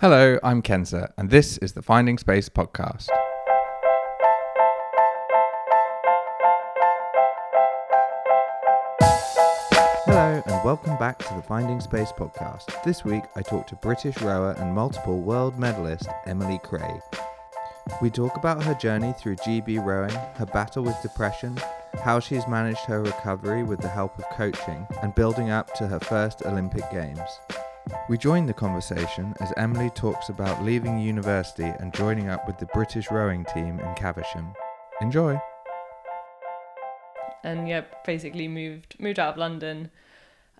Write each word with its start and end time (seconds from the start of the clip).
Hello, 0.00 0.38
I'm 0.44 0.62
Kenza, 0.62 1.10
and 1.18 1.28
this 1.28 1.58
is 1.58 1.72
the 1.72 1.82
Finding 1.82 2.18
Space 2.18 2.48
podcast. 2.48 3.08
Hello, 10.06 10.40
and 10.46 10.64
welcome 10.64 10.96
back 10.98 11.18
to 11.18 11.34
the 11.34 11.42
Finding 11.42 11.80
Space 11.80 12.12
podcast. 12.12 12.80
This 12.84 13.04
week, 13.04 13.24
I 13.34 13.42
talk 13.42 13.66
to 13.66 13.74
British 13.74 14.22
rower 14.22 14.52
and 14.52 14.72
multiple 14.72 15.18
world 15.18 15.58
medalist 15.58 16.08
Emily 16.26 16.60
Craig. 16.62 17.00
We 18.00 18.08
talk 18.08 18.36
about 18.36 18.62
her 18.62 18.74
journey 18.74 19.12
through 19.18 19.34
GB 19.34 19.84
rowing, 19.84 20.14
her 20.36 20.46
battle 20.46 20.84
with 20.84 21.02
depression, 21.02 21.58
how 22.04 22.20
she's 22.20 22.46
managed 22.46 22.84
her 22.84 23.02
recovery 23.02 23.64
with 23.64 23.80
the 23.80 23.88
help 23.88 24.16
of 24.16 24.28
coaching, 24.30 24.86
and 25.02 25.12
building 25.16 25.50
up 25.50 25.74
to 25.74 25.88
her 25.88 25.98
first 25.98 26.42
Olympic 26.46 26.88
Games. 26.92 27.40
We 28.08 28.18
join 28.18 28.46
the 28.46 28.52
conversation 28.52 29.34
as 29.40 29.52
Emily 29.56 29.90
talks 29.90 30.28
about 30.28 30.64
leaving 30.64 30.98
university 30.98 31.72
and 31.80 31.94
joining 31.94 32.28
up 32.28 32.46
with 32.46 32.58
the 32.58 32.66
British 32.66 33.10
rowing 33.10 33.44
team 33.46 33.80
in 33.80 33.94
Caversham. 33.94 34.52
Enjoy! 35.00 35.40
and 37.42 37.68
yeah, 37.68 37.82
basically 38.04 38.48
moved 38.48 38.96
moved 38.98 39.18
out 39.18 39.32
of 39.32 39.38
London, 39.38 39.90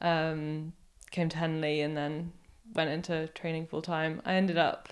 um, 0.00 0.72
came 1.10 1.28
to 1.28 1.36
Henley, 1.36 1.80
and 1.80 1.96
then 1.96 2.32
went 2.74 2.90
into 2.90 3.28
training 3.28 3.66
full 3.66 3.82
time. 3.82 4.22
I 4.24 4.34
ended 4.34 4.58
up. 4.58 4.88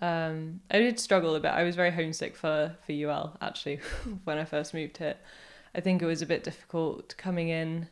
Um, 0.00 0.60
I 0.70 0.78
did 0.78 1.00
struggle 1.00 1.34
a 1.34 1.40
bit. 1.40 1.52
I 1.52 1.62
was 1.62 1.76
very 1.76 1.90
homesick 1.90 2.36
for 2.36 2.76
for 2.84 2.92
UL 2.92 3.36
actually 3.40 3.80
when 4.24 4.38
I 4.38 4.44
first 4.44 4.74
moved 4.74 4.98
here. 4.98 5.16
I 5.74 5.80
think 5.80 6.02
it 6.02 6.06
was 6.06 6.22
a 6.22 6.26
bit 6.26 6.44
difficult 6.44 7.14
coming 7.16 7.48
in 7.48 7.88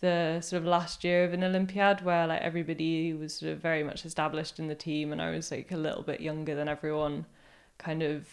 the 0.00 0.40
sort 0.40 0.62
of 0.62 0.66
last 0.66 1.04
year 1.04 1.24
of 1.24 1.32
an 1.32 1.44
Olympiad 1.44 2.02
where 2.02 2.26
like 2.26 2.40
everybody 2.40 3.12
was 3.12 3.34
sort 3.34 3.52
of 3.52 3.58
very 3.58 3.82
much 3.82 4.04
established 4.06 4.58
in 4.58 4.66
the 4.66 4.74
team 4.74 5.12
and 5.12 5.20
I 5.20 5.30
was 5.30 5.50
like 5.50 5.70
a 5.72 5.76
little 5.76 6.02
bit 6.02 6.20
younger 6.20 6.54
than 6.54 6.68
everyone, 6.68 7.26
kind 7.78 8.02
of 8.02 8.26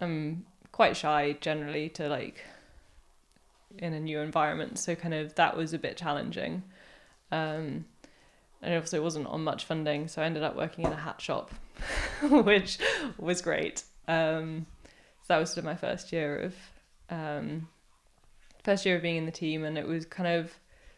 I'm 0.00 0.46
quite 0.72 0.96
shy 0.96 1.36
generally 1.40 1.88
to 1.90 2.08
like 2.08 2.44
in 3.78 3.92
a 3.92 4.00
new 4.00 4.20
environment. 4.20 4.78
So 4.78 4.94
kind 4.94 5.14
of 5.14 5.34
that 5.34 5.56
was 5.56 5.72
a 5.72 5.78
bit 5.78 5.96
challenging. 5.96 6.62
Um, 7.32 7.84
and 8.62 8.74
obviously 8.74 8.98
it 8.98 9.02
wasn't 9.02 9.26
on 9.26 9.42
much 9.42 9.64
funding, 9.64 10.08
so 10.08 10.22
I 10.22 10.26
ended 10.26 10.42
up 10.42 10.56
working 10.56 10.84
in 10.84 10.92
a 10.92 10.96
hat 10.96 11.20
shop, 11.20 11.50
which 12.22 12.78
was 13.18 13.40
great. 13.40 13.84
Um, 14.06 14.66
so 15.22 15.26
that 15.28 15.38
was 15.38 15.50
sort 15.50 15.58
of 15.58 15.64
my 15.64 15.76
first 15.76 16.12
year 16.12 16.38
of 16.38 16.54
um, 17.08 17.68
first 18.64 18.86
year 18.86 18.96
of 18.96 19.02
being 19.02 19.16
in 19.16 19.26
the 19.26 19.32
team, 19.32 19.64
and 19.64 19.78
it 19.78 19.86
was 19.86 20.04
kind 20.04 20.28
of 20.28 20.52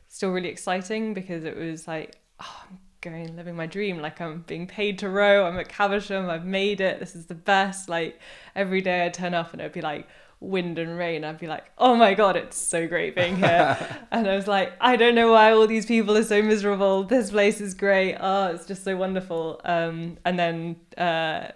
still 0.08 0.30
really 0.30 0.48
exciting 0.48 1.14
because 1.14 1.44
it 1.44 1.56
was 1.56 1.88
like 1.88 2.16
oh, 2.40 2.64
I'm 2.68 2.78
going 3.00 3.36
living 3.36 3.56
my 3.56 3.66
dream. 3.66 4.00
Like 4.00 4.20
I'm 4.20 4.42
being 4.42 4.66
paid 4.66 4.98
to 5.00 5.08
row. 5.08 5.46
I'm 5.46 5.58
at 5.58 5.68
Caversham. 5.68 6.28
I've 6.28 6.44
made 6.44 6.80
it. 6.80 7.00
This 7.00 7.14
is 7.14 7.26
the 7.26 7.34
best. 7.34 7.88
Like 7.88 8.20
every 8.54 8.80
day 8.80 9.04
I 9.04 9.08
turn 9.08 9.34
up 9.34 9.52
and 9.52 9.60
it'd 9.60 9.72
be 9.72 9.80
like 9.80 10.08
wind 10.42 10.78
and 10.78 10.98
rain, 10.98 11.24
I'd 11.24 11.38
be 11.38 11.46
like, 11.46 11.64
oh 11.78 11.94
my 11.94 12.14
God, 12.14 12.36
it's 12.36 12.56
so 12.56 12.86
great 12.86 13.14
being 13.14 13.36
here. 13.36 13.78
and 14.10 14.28
I 14.28 14.34
was 14.34 14.48
like, 14.48 14.72
I 14.80 14.96
don't 14.96 15.14
know 15.14 15.32
why 15.32 15.52
all 15.52 15.66
these 15.66 15.86
people 15.86 16.16
are 16.16 16.24
so 16.24 16.42
miserable. 16.42 17.04
This 17.04 17.30
place 17.30 17.60
is 17.60 17.74
great. 17.74 18.16
Oh, 18.18 18.48
it's 18.48 18.66
just 18.66 18.84
so 18.84 18.96
wonderful. 18.96 19.60
Um, 19.64 20.18
and 20.24 20.38
then 20.38 20.76
uh, 20.98 21.52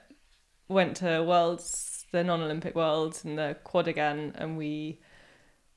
went 0.68 0.96
to 0.98 1.22
Worlds, 1.22 2.06
the 2.12 2.22
non 2.22 2.40
Olympic 2.40 2.74
Worlds, 2.74 3.24
and 3.24 3.36
the 3.36 3.56
quad 3.64 3.88
again. 3.88 4.32
And 4.36 4.56
we 4.56 5.00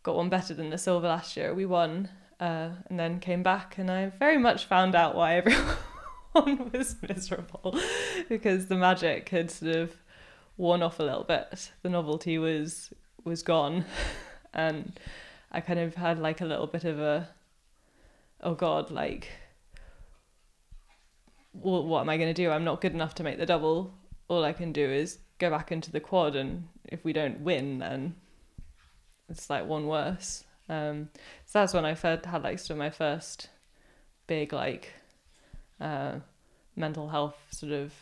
got 0.09 0.15
one 0.15 0.29
better 0.29 0.55
than 0.55 0.71
the 0.71 0.77
silver 0.79 1.07
last 1.07 1.37
year. 1.37 1.53
We 1.53 1.67
won. 1.67 2.09
Uh, 2.39 2.69
and 2.89 2.99
then 2.99 3.19
came 3.19 3.43
back, 3.43 3.77
and 3.77 3.91
I 3.91 4.07
very 4.07 4.39
much 4.39 4.65
found 4.65 4.95
out 4.95 5.13
why 5.13 5.35
everyone 6.33 6.71
was 6.73 6.95
miserable 7.07 7.77
because 8.27 8.67
the 8.67 8.75
magic 8.75 9.29
had 9.29 9.51
sort 9.51 9.75
of 9.75 9.97
worn 10.57 10.81
off 10.81 10.99
a 10.99 11.03
little 11.03 11.25
bit. 11.25 11.71
The 11.83 11.89
novelty 11.89 12.39
was 12.39 12.91
was 13.23 13.43
gone, 13.43 13.85
and 14.53 14.97
I 15.51 15.61
kind 15.61 15.79
of 15.79 15.93
had 15.95 16.17
like 16.17 16.41
a 16.41 16.45
little 16.45 16.65
bit 16.65 16.85
of 16.85 16.97
a, 16.97 17.29
oh 18.41 18.55
god, 18.55 18.89
like, 18.89 19.27
well, 21.53 21.85
what 21.85 22.01
am 22.01 22.09
I 22.09 22.17
going 22.17 22.33
to 22.33 22.41
do? 22.41 22.49
I'm 22.49 22.63
not 22.63 22.81
good 22.81 22.93
enough 22.93 23.13
to 23.15 23.23
make 23.23 23.37
the 23.37 23.45
double. 23.45 23.93
All 24.27 24.43
I 24.43 24.53
can 24.53 24.71
do 24.71 24.89
is 24.89 25.19
go 25.39 25.51
back 25.51 25.71
into 25.71 25.91
the 25.91 25.99
quad, 25.99 26.35
and 26.35 26.69
if 26.85 27.03
we 27.03 27.13
don't 27.13 27.41
win, 27.41 27.79
then 27.79 28.15
it's 29.29 29.49
like 29.49 29.65
one 29.65 29.87
worse. 29.87 30.43
Um, 30.67 31.09
so 31.45 31.59
that's 31.59 31.73
when 31.73 31.85
I 31.85 31.93
had, 31.93 32.25
had 32.25 32.43
like 32.43 32.59
sort 32.59 32.71
of 32.71 32.77
my 32.77 32.89
first 32.89 33.49
big 34.27 34.53
like 34.53 34.93
uh, 35.81 36.19
mental 36.75 37.09
health 37.09 37.37
sort 37.51 37.71
of 37.71 37.93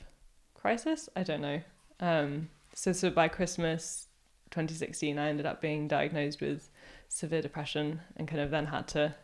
crisis. 0.53 1.09
I 1.15 1.23
don't 1.23 1.41
know. 1.41 1.61
Um, 1.99 2.49
so, 2.73 2.91
so 2.91 3.09
by 3.09 3.27
Christmas 3.27 4.07
2016, 4.51 5.17
I 5.17 5.29
ended 5.29 5.45
up 5.45 5.61
being 5.61 5.87
diagnosed 5.87 6.41
with 6.41 6.69
severe 7.09 7.41
depression 7.41 8.01
and 8.15 8.27
kind 8.27 8.41
of 8.41 8.51
then 8.51 8.65
had 8.67 8.87
to 8.89 9.15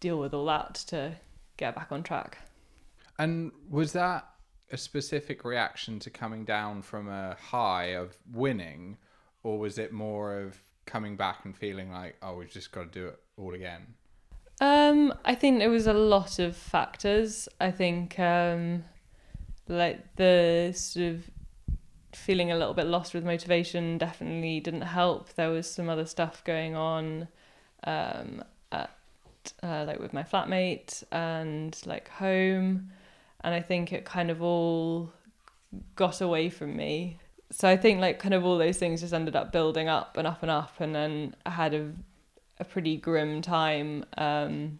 deal 0.00 0.18
with 0.18 0.32
all 0.34 0.46
that 0.46 0.74
to 0.88 1.12
get 1.56 1.74
back 1.74 1.92
on 1.92 2.02
track. 2.02 2.38
And 3.18 3.52
was 3.68 3.92
that 3.92 4.26
a 4.72 4.76
specific 4.76 5.44
reaction 5.44 5.98
to 6.00 6.10
coming 6.10 6.44
down 6.44 6.82
from 6.82 7.08
a 7.08 7.36
high 7.38 7.94
of 7.94 8.16
winning, 8.32 8.96
or 9.42 9.58
was 9.58 9.78
it 9.78 9.92
more 9.92 10.38
of 10.38 10.62
coming 10.90 11.16
back 11.16 11.44
and 11.44 11.56
feeling 11.56 11.90
like, 11.90 12.16
oh, 12.22 12.34
we've 12.34 12.50
just 12.50 12.72
got 12.72 12.92
to 12.92 12.98
do 13.00 13.08
it 13.08 13.18
all 13.36 13.54
again? 13.54 13.94
Um, 14.60 15.14
I 15.24 15.34
think 15.34 15.58
there 15.58 15.70
was 15.70 15.86
a 15.86 15.94
lot 15.94 16.38
of 16.38 16.56
factors. 16.56 17.48
I 17.60 17.70
think 17.70 18.18
um, 18.18 18.84
like 19.68 20.16
the 20.16 20.72
sort 20.74 21.06
of 21.06 21.30
feeling 22.12 22.50
a 22.50 22.56
little 22.56 22.74
bit 22.74 22.86
lost 22.86 23.14
with 23.14 23.24
motivation 23.24 23.96
definitely 23.96 24.60
didn't 24.60 24.82
help. 24.82 25.32
There 25.34 25.50
was 25.50 25.70
some 25.70 25.88
other 25.88 26.04
stuff 26.04 26.44
going 26.44 26.74
on 26.74 27.28
um, 27.84 28.44
at 28.72 28.90
uh, 29.62 29.84
like 29.86 29.98
with 29.98 30.12
my 30.12 30.22
flatmate 30.22 31.02
and 31.10 31.78
like 31.86 32.08
home, 32.08 32.90
and 33.42 33.54
I 33.54 33.62
think 33.62 33.92
it 33.92 34.04
kind 34.04 34.30
of 34.30 34.42
all 34.42 35.12
got 35.94 36.20
away 36.20 36.50
from 36.50 36.76
me. 36.76 37.18
So 37.50 37.68
I 37.68 37.76
think 37.76 38.00
like 38.00 38.18
kind 38.18 38.34
of 38.34 38.44
all 38.44 38.58
those 38.58 38.78
things 38.78 39.00
just 39.00 39.12
ended 39.12 39.34
up 39.34 39.52
building 39.52 39.88
up 39.88 40.16
and 40.16 40.26
up 40.26 40.42
and 40.42 40.50
up, 40.50 40.80
and 40.80 40.94
then 40.94 41.34
I 41.44 41.50
had 41.50 41.74
a 41.74 41.92
a 42.58 42.64
pretty 42.64 42.96
grim 42.96 43.40
time 43.40 44.04
um, 44.18 44.78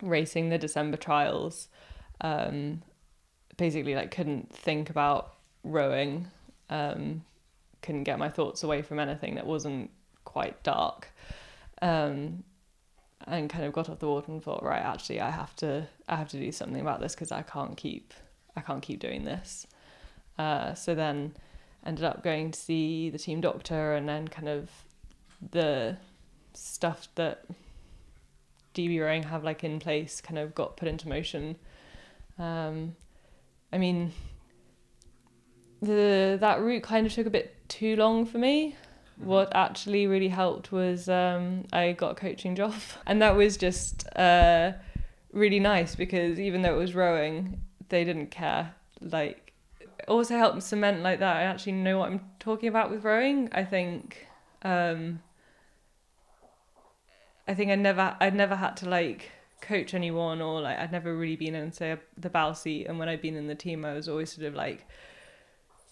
racing 0.00 0.48
the 0.48 0.58
December 0.58 0.96
trials. 0.96 1.68
Um, 2.20 2.82
basically, 3.56 3.94
like 3.94 4.10
couldn't 4.10 4.54
think 4.54 4.90
about 4.90 5.34
rowing 5.62 6.28
um, 6.70 7.22
couldn't 7.82 8.04
get 8.04 8.18
my 8.18 8.28
thoughts 8.28 8.62
away 8.62 8.80
from 8.80 8.98
anything 8.98 9.34
that 9.34 9.46
wasn't 9.46 9.90
quite 10.24 10.62
dark. 10.62 11.12
Um, 11.82 12.44
and 13.26 13.50
kind 13.50 13.64
of 13.64 13.72
got 13.72 13.88
off 13.90 13.98
the 13.98 14.08
water 14.08 14.32
and 14.32 14.42
thought, 14.42 14.62
right, 14.62 14.80
actually, 14.82 15.20
I 15.20 15.30
have 15.30 15.54
to, 15.56 15.86
I 16.08 16.16
have 16.16 16.28
to 16.30 16.38
do 16.38 16.50
something 16.52 16.80
about 16.80 17.00
this 17.00 17.14
because 17.14 17.32
I 17.32 17.42
can't 17.42 17.76
keep, 17.76 18.14
I 18.56 18.60
can't 18.60 18.80
keep 18.82 18.98
doing 18.98 19.24
this. 19.24 19.66
Uh, 20.38 20.72
so 20.72 20.94
then, 20.94 21.34
ended 21.84 22.04
up 22.04 22.22
going 22.22 22.50
to 22.50 22.58
see 22.58 23.10
the 23.10 23.18
team 23.18 23.40
doctor, 23.40 23.94
and 23.94 24.08
then 24.08 24.28
kind 24.28 24.48
of 24.48 24.70
the 25.50 25.96
stuff 26.54 27.08
that 27.14 27.44
GB 28.74 29.00
rowing 29.00 29.24
have 29.24 29.44
like 29.44 29.64
in 29.64 29.78
place 29.78 30.20
kind 30.20 30.38
of 30.38 30.54
got 30.54 30.76
put 30.76 30.88
into 30.88 31.08
motion. 31.08 31.56
Um, 32.38 32.96
I 33.72 33.78
mean, 33.78 34.12
the 35.80 36.38
that 36.40 36.60
route 36.60 36.82
kind 36.82 37.06
of 37.06 37.12
took 37.12 37.26
a 37.26 37.30
bit 37.30 37.56
too 37.68 37.96
long 37.96 38.26
for 38.26 38.38
me. 38.38 38.76
Mm-hmm. 39.18 39.26
What 39.26 39.54
actually 39.54 40.06
really 40.06 40.28
helped 40.28 40.72
was 40.72 41.08
um, 41.08 41.64
I 41.72 41.92
got 41.92 42.12
a 42.12 42.14
coaching 42.14 42.54
job, 42.54 42.74
and 43.06 43.20
that 43.22 43.36
was 43.36 43.56
just 43.56 44.06
uh, 44.16 44.72
really 45.32 45.60
nice 45.60 45.94
because 45.94 46.38
even 46.38 46.62
though 46.62 46.74
it 46.74 46.78
was 46.78 46.94
rowing, 46.94 47.60
they 47.88 48.04
didn't 48.04 48.30
care. 48.30 48.74
Like, 49.00 49.49
also 50.08 50.36
helped 50.36 50.62
cement 50.62 51.02
like 51.02 51.20
that. 51.20 51.36
I 51.36 51.42
actually 51.42 51.72
know 51.72 51.98
what 51.98 52.10
I'm 52.10 52.20
talking 52.38 52.68
about 52.68 52.90
with 52.90 53.04
rowing. 53.04 53.48
I 53.52 53.64
think, 53.64 54.26
um, 54.62 55.20
I 57.46 57.54
think 57.54 57.70
I 57.70 57.74
never, 57.74 58.16
I'd 58.20 58.34
never 58.34 58.56
had 58.56 58.76
to 58.78 58.88
like 58.88 59.30
coach 59.60 59.92
anyone 59.92 60.40
or 60.40 60.60
like 60.60 60.78
I'd 60.78 60.92
never 60.92 61.14
really 61.14 61.36
been 61.36 61.54
in 61.54 61.72
say 61.72 61.96
the 62.16 62.30
bow 62.30 62.52
seat, 62.52 62.86
and 62.86 62.98
when 62.98 63.08
I'd 63.08 63.22
been 63.22 63.36
in 63.36 63.46
the 63.46 63.54
team, 63.54 63.84
I 63.84 63.92
was 63.94 64.08
always 64.08 64.32
sort 64.32 64.46
of 64.46 64.54
like 64.54 64.86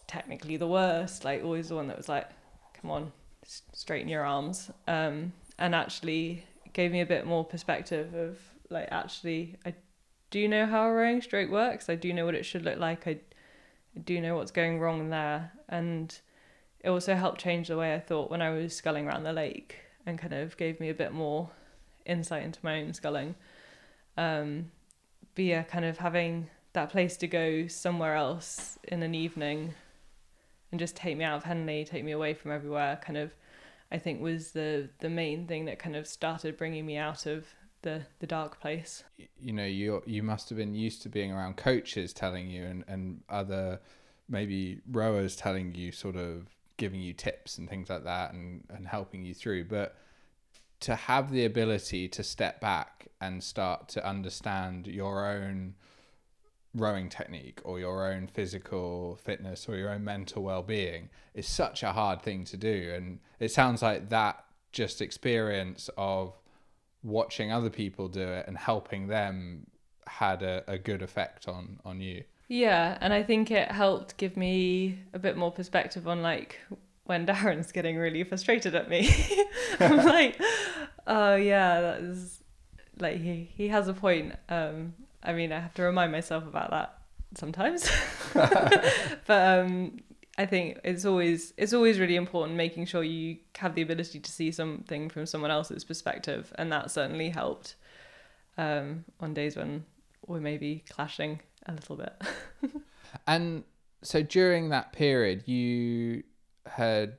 technically 0.06 0.56
the 0.56 0.66
worst, 0.66 1.24
like 1.24 1.44
always 1.44 1.68
the 1.68 1.74
one 1.74 1.88
that 1.88 1.96
was 1.96 2.08
like, 2.08 2.28
come 2.80 2.90
on, 2.90 3.12
straighten 3.44 4.08
your 4.08 4.24
arms. 4.24 4.70
Um, 4.86 5.32
and 5.58 5.74
actually 5.74 6.44
gave 6.72 6.92
me 6.92 7.00
a 7.00 7.06
bit 7.06 7.26
more 7.26 7.44
perspective 7.44 8.14
of 8.14 8.38
like, 8.70 8.88
actually, 8.90 9.56
I 9.64 9.74
do 10.30 10.48
know 10.48 10.66
how 10.66 10.86
a 10.86 10.92
rowing 10.92 11.20
stroke 11.20 11.50
works. 11.50 11.88
I 11.88 11.94
do 11.94 12.12
know 12.12 12.24
what 12.24 12.34
it 12.34 12.44
should 12.44 12.64
look 12.64 12.78
like. 12.78 13.06
I, 13.06 13.18
Do 14.04 14.20
know 14.20 14.36
what's 14.36 14.50
going 14.50 14.80
wrong 14.80 15.10
there. 15.10 15.52
And 15.68 16.16
it 16.80 16.88
also 16.88 17.14
helped 17.14 17.40
change 17.40 17.68
the 17.68 17.76
way 17.76 17.94
I 17.94 18.00
thought 18.00 18.30
when 18.30 18.42
I 18.42 18.50
was 18.50 18.74
sculling 18.74 19.06
around 19.06 19.24
the 19.24 19.32
lake 19.32 19.76
and 20.06 20.18
kind 20.18 20.32
of 20.32 20.56
gave 20.56 20.80
me 20.80 20.88
a 20.88 20.94
bit 20.94 21.12
more 21.12 21.50
insight 22.06 22.42
into 22.42 22.60
my 22.62 22.80
own 22.80 22.94
sculling. 22.94 23.34
Um, 24.16 24.70
but 25.34 25.44
yeah, 25.44 25.62
kind 25.62 25.84
of 25.84 25.98
having 25.98 26.50
that 26.72 26.90
place 26.90 27.16
to 27.18 27.26
go 27.26 27.66
somewhere 27.66 28.14
else 28.14 28.78
in 28.84 29.02
an 29.02 29.14
evening 29.14 29.74
and 30.70 30.78
just 30.78 30.96
take 30.96 31.16
me 31.16 31.24
out 31.24 31.38
of 31.38 31.44
Henley, 31.44 31.84
take 31.84 32.04
me 32.04 32.12
away 32.12 32.34
from 32.34 32.50
everywhere, 32.50 32.98
kind 33.02 33.16
of, 33.16 33.32
I 33.90 33.98
think 33.98 34.20
was 34.20 34.52
the 34.52 34.90
the 34.98 35.08
main 35.08 35.46
thing 35.46 35.64
that 35.64 35.78
kind 35.78 35.96
of 35.96 36.06
started 36.06 36.58
bringing 36.58 36.84
me 36.84 36.96
out 36.98 37.24
of 37.24 37.46
the 37.82 38.02
the 38.18 38.26
dark 38.26 38.60
place. 38.60 39.04
You 39.40 39.52
know, 39.52 39.64
you 39.64 40.02
you 40.06 40.22
must 40.22 40.48
have 40.48 40.58
been 40.58 40.74
used 40.74 41.02
to 41.02 41.08
being 41.08 41.32
around 41.32 41.56
coaches 41.56 42.12
telling 42.12 42.50
you 42.50 42.64
and 42.64 42.84
and 42.88 43.22
other 43.28 43.80
maybe 44.28 44.80
rowers 44.90 45.36
telling 45.36 45.74
you 45.74 45.92
sort 45.92 46.16
of 46.16 46.46
giving 46.76 47.00
you 47.00 47.12
tips 47.12 47.58
and 47.58 47.68
things 47.68 47.88
like 47.88 48.04
that 48.04 48.32
and 48.32 48.64
and 48.70 48.86
helping 48.86 49.24
you 49.24 49.34
through, 49.34 49.64
but 49.64 49.96
to 50.80 50.94
have 50.94 51.32
the 51.32 51.44
ability 51.44 52.08
to 52.08 52.22
step 52.22 52.60
back 52.60 53.08
and 53.20 53.42
start 53.42 53.88
to 53.88 54.06
understand 54.06 54.86
your 54.86 55.26
own 55.26 55.74
rowing 56.74 57.08
technique 57.08 57.60
or 57.64 57.78
your 57.78 58.06
own 58.12 58.28
physical 58.28 59.18
fitness 59.22 59.68
or 59.68 59.76
your 59.76 59.90
own 59.90 60.04
mental 60.04 60.42
well-being 60.42 61.08
is 61.34 61.48
such 61.48 61.82
a 61.82 61.92
hard 61.92 62.22
thing 62.22 62.44
to 62.44 62.56
do 62.56 62.92
and 62.94 63.18
it 63.40 63.50
sounds 63.50 63.82
like 63.82 64.10
that 64.10 64.44
just 64.70 65.00
experience 65.00 65.88
of 65.96 66.38
watching 67.02 67.52
other 67.52 67.70
people 67.70 68.08
do 68.08 68.26
it 68.26 68.46
and 68.48 68.56
helping 68.56 69.06
them 69.08 69.66
had 70.06 70.42
a, 70.42 70.64
a 70.66 70.78
good 70.78 71.02
effect 71.02 71.48
on 71.48 71.78
on 71.84 72.00
you. 72.00 72.24
Yeah 72.48 72.96
and 73.00 73.12
i 73.12 73.22
think 73.22 73.50
it 73.50 73.70
helped 73.70 74.16
give 74.16 74.34
me 74.36 74.98
a 75.12 75.18
bit 75.18 75.36
more 75.36 75.52
perspective 75.52 76.08
on 76.08 76.22
like 76.22 76.58
when 77.04 77.26
darren's 77.30 77.72
getting 77.72 77.96
really 77.96 78.24
frustrated 78.24 78.74
at 78.74 78.88
me. 78.88 79.10
I'm 79.80 79.96
like 80.04 80.40
oh 81.06 81.36
yeah 81.36 81.80
that 81.80 82.00
is 82.00 82.42
like 82.98 83.18
he 83.20 83.50
he 83.54 83.68
has 83.68 83.88
a 83.88 83.94
point. 83.94 84.34
Um 84.48 84.94
I 85.22 85.32
mean, 85.32 85.52
I 85.52 85.60
have 85.60 85.74
to 85.74 85.82
remind 85.82 86.12
myself 86.12 86.46
about 86.46 86.70
that 86.70 86.98
sometimes. 87.34 87.90
but 88.32 89.20
um, 89.28 89.98
I 90.38 90.46
think 90.46 90.78
it's 90.84 91.04
always 91.04 91.52
it's 91.56 91.72
always 91.72 91.98
really 91.98 92.16
important 92.16 92.56
making 92.56 92.86
sure 92.86 93.02
you 93.02 93.38
have 93.56 93.74
the 93.74 93.82
ability 93.82 94.20
to 94.20 94.30
see 94.30 94.52
something 94.52 95.10
from 95.10 95.26
someone 95.26 95.50
else's 95.50 95.84
perspective, 95.84 96.52
and 96.56 96.70
that 96.72 96.90
certainly 96.90 97.28
helped 97.28 97.74
um, 98.56 99.04
on 99.20 99.34
days 99.34 99.56
when 99.56 99.84
we're 100.26 100.40
maybe 100.40 100.84
clashing 100.88 101.40
a 101.66 101.72
little 101.72 101.96
bit. 101.96 102.22
and 103.26 103.64
so 104.02 104.22
during 104.22 104.68
that 104.68 104.92
period, 104.92 105.48
you 105.48 106.22
had 106.66 107.18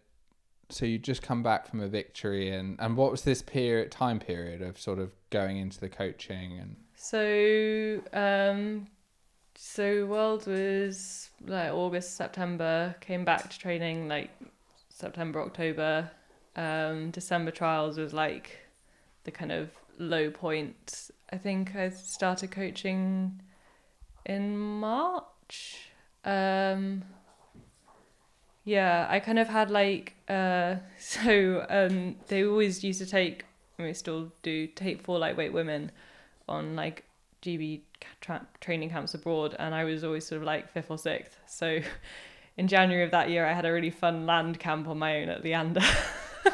so 0.69 0.85
you 0.85 0.97
just 0.97 1.21
come 1.21 1.43
back 1.43 1.67
from 1.67 1.81
a 1.81 1.87
victory, 1.89 2.49
and 2.49 2.77
and 2.79 2.95
what 2.95 3.11
was 3.11 3.23
this 3.23 3.41
period 3.41 3.91
time 3.91 4.19
period 4.19 4.61
of 4.61 4.79
sort 4.79 4.97
of 4.97 5.11
going 5.29 5.57
into 5.57 5.79
the 5.79 5.89
coaching 5.89 6.57
and 6.57 6.77
so, 7.01 8.01
um, 8.11 8.87
so 9.61 10.05
World 10.05 10.47
was 10.47 11.31
like 11.45 11.73
August, 11.73 12.15
September. 12.15 12.95
Came 13.01 13.25
back 13.25 13.49
to 13.49 13.59
training 13.59 14.07
like 14.07 14.29
September, 14.87 15.41
October. 15.41 16.09
Um, 16.55 17.11
December 17.11 17.51
trials 17.51 17.97
was 17.97 18.13
like 18.13 18.57
the 19.25 19.31
kind 19.31 19.51
of 19.51 19.69
low 19.97 20.31
point. 20.31 21.11
I 21.29 21.37
think 21.37 21.75
I 21.75 21.89
started 21.89 22.51
coaching 22.51 23.41
in 24.25 24.57
March. 24.57 25.89
Um, 26.23 27.03
yeah, 28.63 29.07
I 29.09 29.19
kind 29.19 29.39
of 29.39 29.49
had 29.49 29.69
like 29.71 30.15
uh, 30.29 30.75
so 30.97 31.65
um, 31.69 32.15
they 32.27 32.45
always 32.45 32.81
used 32.81 32.99
to 32.99 33.05
take. 33.05 33.43
I 33.77 33.81
mean, 33.81 33.93
still 33.93 34.31
do 34.41 34.67
take 34.67 35.01
four 35.01 35.19
lightweight 35.19 35.51
women 35.51 35.91
on 36.47 36.77
like 36.77 37.03
GB 37.41 37.81
tra- 38.21 38.47
training 38.61 38.89
camps 38.89 39.13
abroad, 39.13 39.55
and 39.59 39.73
I 39.73 39.83
was 39.83 40.03
always 40.03 40.25
sort 40.25 40.41
of 40.41 40.45
like 40.45 40.69
fifth 40.69 40.91
or 40.91 40.97
sixth. 40.97 41.37
So 41.47 41.79
in 42.57 42.67
January 42.67 43.03
of 43.03 43.11
that 43.11 43.29
year, 43.29 43.45
I 43.45 43.53
had 43.53 43.65
a 43.65 43.71
really 43.71 43.89
fun 43.89 44.25
land 44.25 44.59
camp 44.59 44.87
on 44.87 44.97
my 44.97 45.21
own 45.21 45.29
at 45.29 45.43
Leander, 45.43 45.81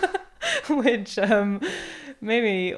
which 0.70 1.18
um, 1.18 1.62
maybe, 2.22 2.78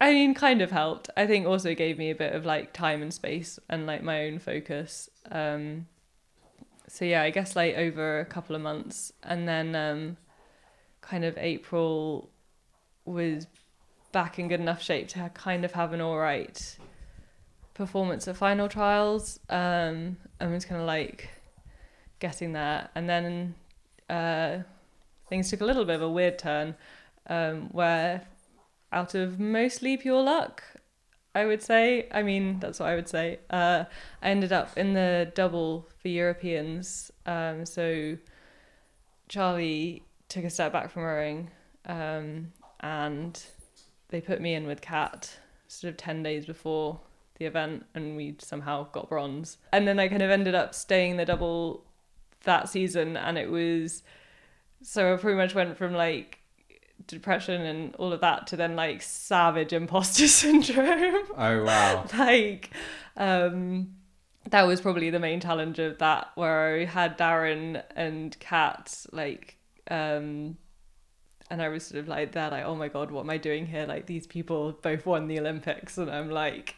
I 0.00 0.12
mean, 0.12 0.34
kind 0.34 0.62
of 0.62 0.70
helped. 0.70 1.10
I 1.16 1.26
think 1.26 1.46
also 1.46 1.74
gave 1.74 1.98
me 1.98 2.10
a 2.10 2.14
bit 2.14 2.34
of 2.34 2.44
like 2.44 2.72
time 2.72 3.02
and 3.02 3.12
space 3.12 3.58
and 3.68 3.86
like 3.86 4.02
my 4.02 4.26
own 4.26 4.38
focus. 4.38 5.10
Um, 5.30 5.86
so 6.88 7.04
yeah, 7.04 7.22
I 7.22 7.30
guess 7.30 7.56
like 7.56 7.76
over 7.76 8.20
a 8.20 8.26
couple 8.26 8.54
of 8.54 8.62
months, 8.62 9.12
and 9.22 9.48
then 9.48 9.74
um, 9.74 10.16
kind 11.00 11.24
of 11.24 11.36
April 11.38 12.30
was 13.04 13.46
back 14.12 14.38
in 14.38 14.48
good 14.48 14.60
enough 14.60 14.82
shape 14.82 15.08
to 15.08 15.30
kind 15.34 15.64
of 15.64 15.72
have 15.72 15.92
an 15.92 16.00
all 16.00 16.18
right 16.18 16.76
performance 17.74 18.28
at 18.28 18.36
final 18.36 18.68
trials. 18.68 19.40
Um, 19.48 20.18
and 20.42 20.52
was 20.52 20.64
kind 20.64 20.80
of 20.80 20.86
like 20.86 21.28
getting 22.18 22.52
there. 22.52 22.88
And 22.94 23.08
then 23.08 23.54
uh, 24.10 24.58
things 25.28 25.50
took 25.50 25.60
a 25.60 25.64
little 25.64 25.84
bit 25.84 25.96
of 25.96 26.02
a 26.02 26.10
weird 26.10 26.38
turn 26.38 26.74
um, 27.28 27.68
where, 27.70 28.26
out 28.92 29.14
of 29.14 29.38
mostly 29.38 29.96
pure 29.96 30.22
luck, 30.22 30.62
I 31.34 31.46
would 31.46 31.62
say, 31.62 32.08
I 32.12 32.22
mean, 32.22 32.58
that's 32.58 32.80
what 32.80 32.88
I 32.88 32.94
would 32.96 33.08
say, 33.08 33.38
uh, 33.50 33.84
I 34.22 34.28
ended 34.28 34.52
up 34.52 34.76
in 34.76 34.92
the 34.92 35.32
double 35.34 35.88
for 36.00 36.08
Europeans. 36.08 37.10
Um, 37.24 37.64
so 37.64 38.18
Charlie 39.28 40.02
took 40.28 40.44
a 40.44 40.50
step 40.50 40.72
back 40.72 40.90
from 40.90 41.04
rowing 41.04 41.50
um, 41.86 42.52
and 42.80 43.42
they 44.12 44.20
put 44.20 44.40
me 44.40 44.54
in 44.54 44.66
with 44.66 44.80
Kat 44.80 45.38
sort 45.66 45.90
of 45.90 45.96
10 45.96 46.22
days 46.22 46.46
before 46.46 47.00
the 47.38 47.46
event 47.46 47.86
and 47.94 48.14
we 48.14 48.36
somehow 48.38 48.86
got 48.92 49.08
bronze. 49.08 49.56
And 49.72 49.88
then 49.88 49.98
I 49.98 50.06
kind 50.06 50.22
of 50.22 50.30
ended 50.30 50.54
up 50.54 50.74
staying 50.74 51.16
the 51.16 51.24
double 51.24 51.84
that 52.44 52.68
season 52.68 53.16
and 53.16 53.38
it 53.38 53.50
was 53.50 54.02
so 54.82 55.14
I 55.14 55.16
pretty 55.16 55.36
much 55.36 55.54
went 55.54 55.76
from 55.76 55.94
like 55.94 56.40
depression 57.06 57.62
and 57.62 57.94
all 57.96 58.12
of 58.12 58.20
that 58.20 58.46
to 58.48 58.56
then 58.56 58.76
like 58.76 59.00
savage 59.02 59.72
imposter 59.72 60.28
syndrome. 60.28 61.24
Oh 61.36 61.64
wow. 61.64 62.06
like 62.18 62.70
um 63.16 63.94
that 64.50 64.62
was 64.66 64.80
probably 64.80 65.08
the 65.08 65.20
main 65.20 65.40
challenge 65.40 65.78
of 65.78 65.98
that 65.98 66.32
where 66.34 66.76
I 66.76 66.84
had 66.84 67.16
Darren 67.16 67.82
and 67.96 68.38
Kat 68.40 69.06
like 69.10 69.56
um 69.90 70.58
and 71.52 71.60
I 71.60 71.68
was 71.68 71.84
sort 71.84 72.00
of 72.00 72.08
like 72.08 72.32
that, 72.32 72.50
like, 72.50 72.64
oh 72.64 72.74
my 72.74 72.88
god, 72.88 73.10
what 73.10 73.20
am 73.20 73.30
I 73.30 73.36
doing 73.36 73.66
here? 73.66 73.84
Like 73.84 74.06
these 74.06 74.26
people 74.26 74.72
both 74.80 75.04
won 75.04 75.28
the 75.28 75.38
Olympics, 75.38 75.98
and 75.98 76.10
I'm 76.10 76.30
like, 76.30 76.76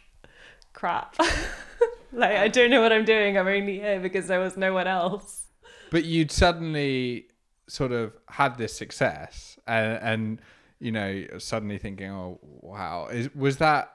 crap. 0.73 1.15
like 2.11 2.35
I 2.35 2.49
don't 2.49 2.69
know 2.69 2.81
what 2.81 2.91
I'm 2.91 3.05
doing. 3.05 3.37
I'm 3.37 3.47
only 3.47 3.79
here 3.79 4.01
because 4.01 4.27
there 4.27 4.41
was 4.41 4.57
no 4.57 4.73
one 4.73 4.85
else. 4.85 5.47
But 5.91 6.03
you'd 6.03 6.29
suddenly 6.29 7.27
sort 7.67 7.93
of 7.93 8.17
had 8.27 8.57
this 8.57 8.75
success, 8.75 9.57
and 9.65 9.97
and 10.01 10.41
you 10.79 10.91
know 10.91 11.25
suddenly 11.37 11.77
thinking, 11.77 12.11
oh 12.11 12.39
wow, 12.43 13.07
is 13.07 13.33
was 13.33 13.57
that 13.57 13.91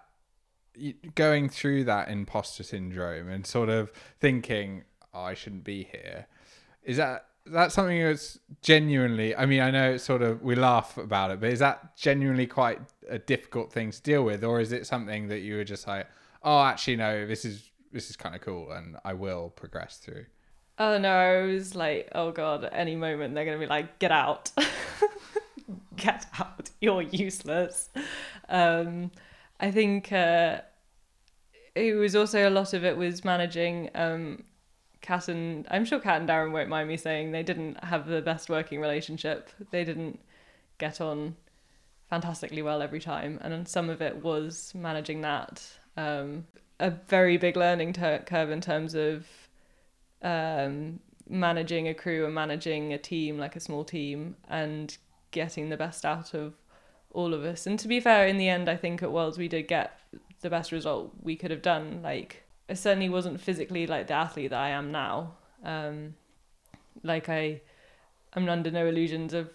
going 1.14 1.50
through 1.50 1.84
that 1.84 2.08
imposter 2.08 2.62
syndrome 2.62 3.28
and 3.28 3.46
sort 3.46 3.68
of 3.68 3.92
thinking, 4.18 4.84
oh, 5.12 5.20
I 5.20 5.34
shouldn't 5.34 5.64
be 5.64 5.84
here? 5.92 6.26
Is 6.82 6.96
that 6.96 7.26
that 7.46 7.72
something 7.72 8.00
that's 8.02 8.38
genuinely 8.62 9.34
i 9.34 9.46
mean 9.46 9.60
i 9.60 9.70
know 9.70 9.92
it's 9.92 10.04
sort 10.04 10.22
of 10.22 10.42
we 10.42 10.54
laugh 10.54 10.98
about 10.98 11.30
it 11.30 11.40
but 11.40 11.50
is 11.50 11.58
that 11.58 11.96
genuinely 11.96 12.46
quite 12.46 12.78
a 13.10 13.18
difficult 13.18 13.72
thing 13.72 13.90
to 13.90 14.00
deal 14.02 14.24
with? 14.24 14.42
Or 14.44 14.60
is 14.60 14.72
it 14.72 14.86
something 14.86 15.28
that 15.28 15.40
you 15.40 15.56
were 15.56 15.64
just 15.64 15.86
like 15.86 16.06
oh 16.42 16.62
actually 16.62 16.96
no 16.96 17.26
this 17.26 17.44
is 17.44 17.70
this 17.92 18.08
is 18.08 18.16
kind 18.16 18.34
of 18.34 18.40
cool 18.40 18.70
and 18.70 18.96
i 19.04 19.12
will 19.12 19.50
progress 19.50 19.98
through? 19.98 20.24
Oh 20.78 20.96
no 20.96 21.12
i 21.12 21.42
was 21.42 21.74
like 21.74 22.08
oh 22.14 22.30
god 22.30 22.64
at 22.64 22.72
any 22.72 22.96
moment 22.96 23.34
they're 23.34 23.44
gonna 23.44 23.58
be 23.58 23.66
like 23.66 23.98
get 23.98 24.12
out. 24.12 24.50
Get 25.96 26.26
out 26.38 26.70
you're 26.80 27.02
useless. 27.02 27.90
Um 28.48 29.10
i 29.60 29.70
think 29.70 30.10
uh 30.12 30.62
it 31.74 31.94
was 31.94 32.16
also 32.16 32.48
a 32.48 32.50
lot 32.50 32.72
of 32.72 32.84
it 32.84 32.96
was 32.96 33.24
managing 33.24 33.90
um 33.94 34.44
Kat 35.00 35.28
and 35.28 35.66
I'm 35.70 35.84
sure 35.84 35.98
Kat 35.98 36.20
and 36.20 36.28
Darren 36.28 36.52
won't 36.52 36.68
mind 36.68 36.88
me 36.88 36.96
saying 36.96 37.32
they 37.32 37.42
didn't 37.42 37.82
have 37.84 38.06
the 38.06 38.20
best 38.20 38.48
working 38.48 38.80
relationship. 38.80 39.50
They 39.70 39.84
didn't 39.84 40.20
get 40.78 41.00
on 41.00 41.36
fantastically 42.08 42.62
well 42.62 42.82
every 42.82 43.00
time, 43.00 43.38
and 43.42 43.66
some 43.66 43.88
of 43.88 44.02
it 44.02 44.22
was 44.22 44.72
managing 44.74 45.20
that. 45.22 45.62
Um, 45.96 46.46
a 46.78 46.90
very 46.90 47.36
big 47.36 47.56
learning 47.56 47.92
ter- 47.92 48.20
curve 48.20 48.50
in 48.50 48.60
terms 48.60 48.94
of 48.94 49.26
um, 50.22 51.00
managing 51.28 51.88
a 51.88 51.94
crew 51.94 52.24
and 52.24 52.34
managing 52.34 52.92
a 52.92 52.98
team 52.98 53.38
like 53.38 53.54
a 53.54 53.60
small 53.60 53.84
team 53.84 54.36
and 54.48 54.96
getting 55.30 55.68
the 55.68 55.76
best 55.76 56.04
out 56.04 56.34
of 56.34 56.54
all 57.12 57.34
of 57.34 57.44
us. 57.44 57.66
And 57.66 57.78
to 57.78 57.88
be 57.88 58.00
fair, 58.00 58.26
in 58.26 58.38
the 58.38 58.48
end, 58.48 58.68
I 58.68 58.76
think 58.76 59.02
at 59.02 59.12
Worlds 59.12 59.38
we 59.38 59.48
did 59.48 59.68
get 59.68 59.98
the 60.40 60.50
best 60.50 60.72
result 60.72 61.12
we 61.22 61.36
could 61.36 61.50
have 61.50 61.62
done. 61.62 62.00
Like 62.02 62.44
I 62.70 62.74
certainly 62.74 63.08
wasn't 63.08 63.40
physically 63.40 63.88
like 63.88 64.06
the 64.06 64.14
athlete 64.14 64.50
that 64.50 64.60
I 64.60 64.70
am 64.70 64.92
now. 64.92 65.34
Um, 65.64 66.14
like 67.02 67.28
I, 67.28 67.60
I'm 68.32 68.48
under 68.48 68.70
no 68.70 68.86
illusions 68.86 69.34
of. 69.34 69.50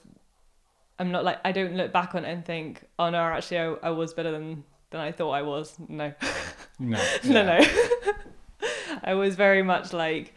I'm 1.00 1.12
not 1.12 1.24
like 1.24 1.40
I 1.44 1.52
don't 1.52 1.76
look 1.76 1.94
back 1.94 2.14
on 2.14 2.26
it 2.26 2.32
and 2.32 2.46
think, 2.46 2.84
oh 3.00 3.10
no, 3.10 3.20
actually 3.20 3.60
I, 3.60 3.74
I 3.84 3.90
was 3.92 4.14
better 4.14 4.32
than 4.32 4.66
than 4.90 5.00
I 5.00 5.14
thought 5.14 5.32
I 5.32 5.42
was. 5.42 5.76
No. 5.88 6.14
No. 6.78 7.02
no, 7.24 7.46
no. 7.46 7.66
I 9.06 9.14
was 9.14 9.38
very 9.38 9.64
much 9.64 9.94
like 9.94 10.34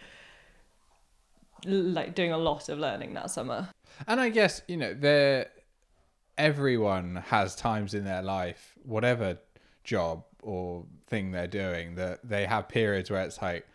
like 1.65 2.15
doing 2.15 2.31
a 2.31 2.39
lot 2.39 2.69
of 2.69 2.79
learning 2.79 3.15
that 3.15 3.33
summer. 3.33 3.71
And 4.07 4.21
I 4.21 4.29
guess, 4.29 4.63
you 4.69 4.77
know, 4.77 4.95
there 4.95 5.49
everyone 6.37 7.25
has 7.27 7.57
times 7.57 7.93
in 7.93 8.05
their 8.05 8.23
life, 8.23 8.75
whatever 8.85 9.39
job 9.83 10.23
or 10.43 10.85
thing 11.07 11.31
they're 11.33 11.47
doing, 11.47 11.95
that 11.97 12.21
they 12.29 12.47
have 12.47 12.69
periods 12.69 13.11
where 13.11 13.23
it's 13.23 13.41
like, 13.43 13.67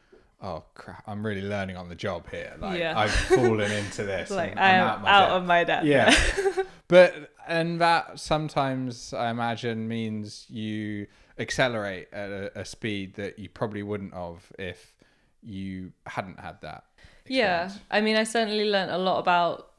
oh 0.42 0.64
crap, 0.76 1.04
I'm 1.08 1.26
really 1.26 1.42
learning 1.42 1.78
on 1.78 1.90
the 1.90 1.96
job 1.96 2.30
here. 2.30 2.54
Like 2.60 2.80
Yeah. 2.80 2.98
I've 2.98 3.12
fallen 3.36 3.72
into 3.72 4.04
this. 4.04 4.30
like 4.30 4.52
and 4.52 4.60
I 4.60 4.70
am 4.72 4.88
I'm 5.00 5.06
out, 5.06 5.30
my 5.30 5.36
of 5.38 5.46
my 5.46 5.64
depth. 5.64 5.86
yeah 5.86 6.14
but 6.88 7.32
and 7.48 7.80
that 7.82 8.20
sometimes 8.20 9.14
i 9.14 9.30
imagine 9.30 9.88
means 9.88 10.46
you 10.50 11.08
accelerate 11.40 12.08
at 12.14 12.30
a, 12.30 12.60
a 12.62 12.66
speed 12.66 13.16
that 13.16 13.40
you 13.40 13.50
probably 13.50 13.84
wouldn't 13.84 14.14
have 14.14 14.52
if 14.60 14.94
you 15.42 15.92
hadn't 16.06 16.40
had 16.40 16.60
that 16.62 16.84
Yeah. 17.28 17.72
I 17.90 18.02
mean, 18.02 18.16
I 18.18 18.24
certainly 18.26 18.70
learnt 18.70 18.92
a 18.92 18.98
lot 18.98 19.20
about 19.20 19.72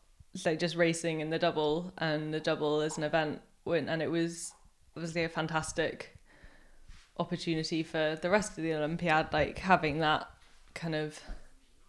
like 0.45 0.59
just 0.59 0.76
racing 0.76 1.21
in 1.21 1.31
the 1.31 1.38
double 1.38 1.93
and 1.99 2.33
the 2.35 2.41
double 2.41 2.81
as 2.81 2.97
an 2.99 3.05
event, 3.05 3.41
when 3.64 3.88
and 3.88 4.03
it 4.03 4.11
was 4.11 4.53
obviously 4.97 5.25
a 5.25 5.29
fantastic 5.29 6.13
opportunity 7.18 7.83
for 7.83 8.18
the 8.21 8.30
rest 8.30 8.59
of 8.59 8.64
the 8.64 8.75
Olympiad, 8.75 9.33
like 9.33 9.59
having 9.59 9.99
that 10.00 10.28
kind 10.75 10.94
of 10.94 11.21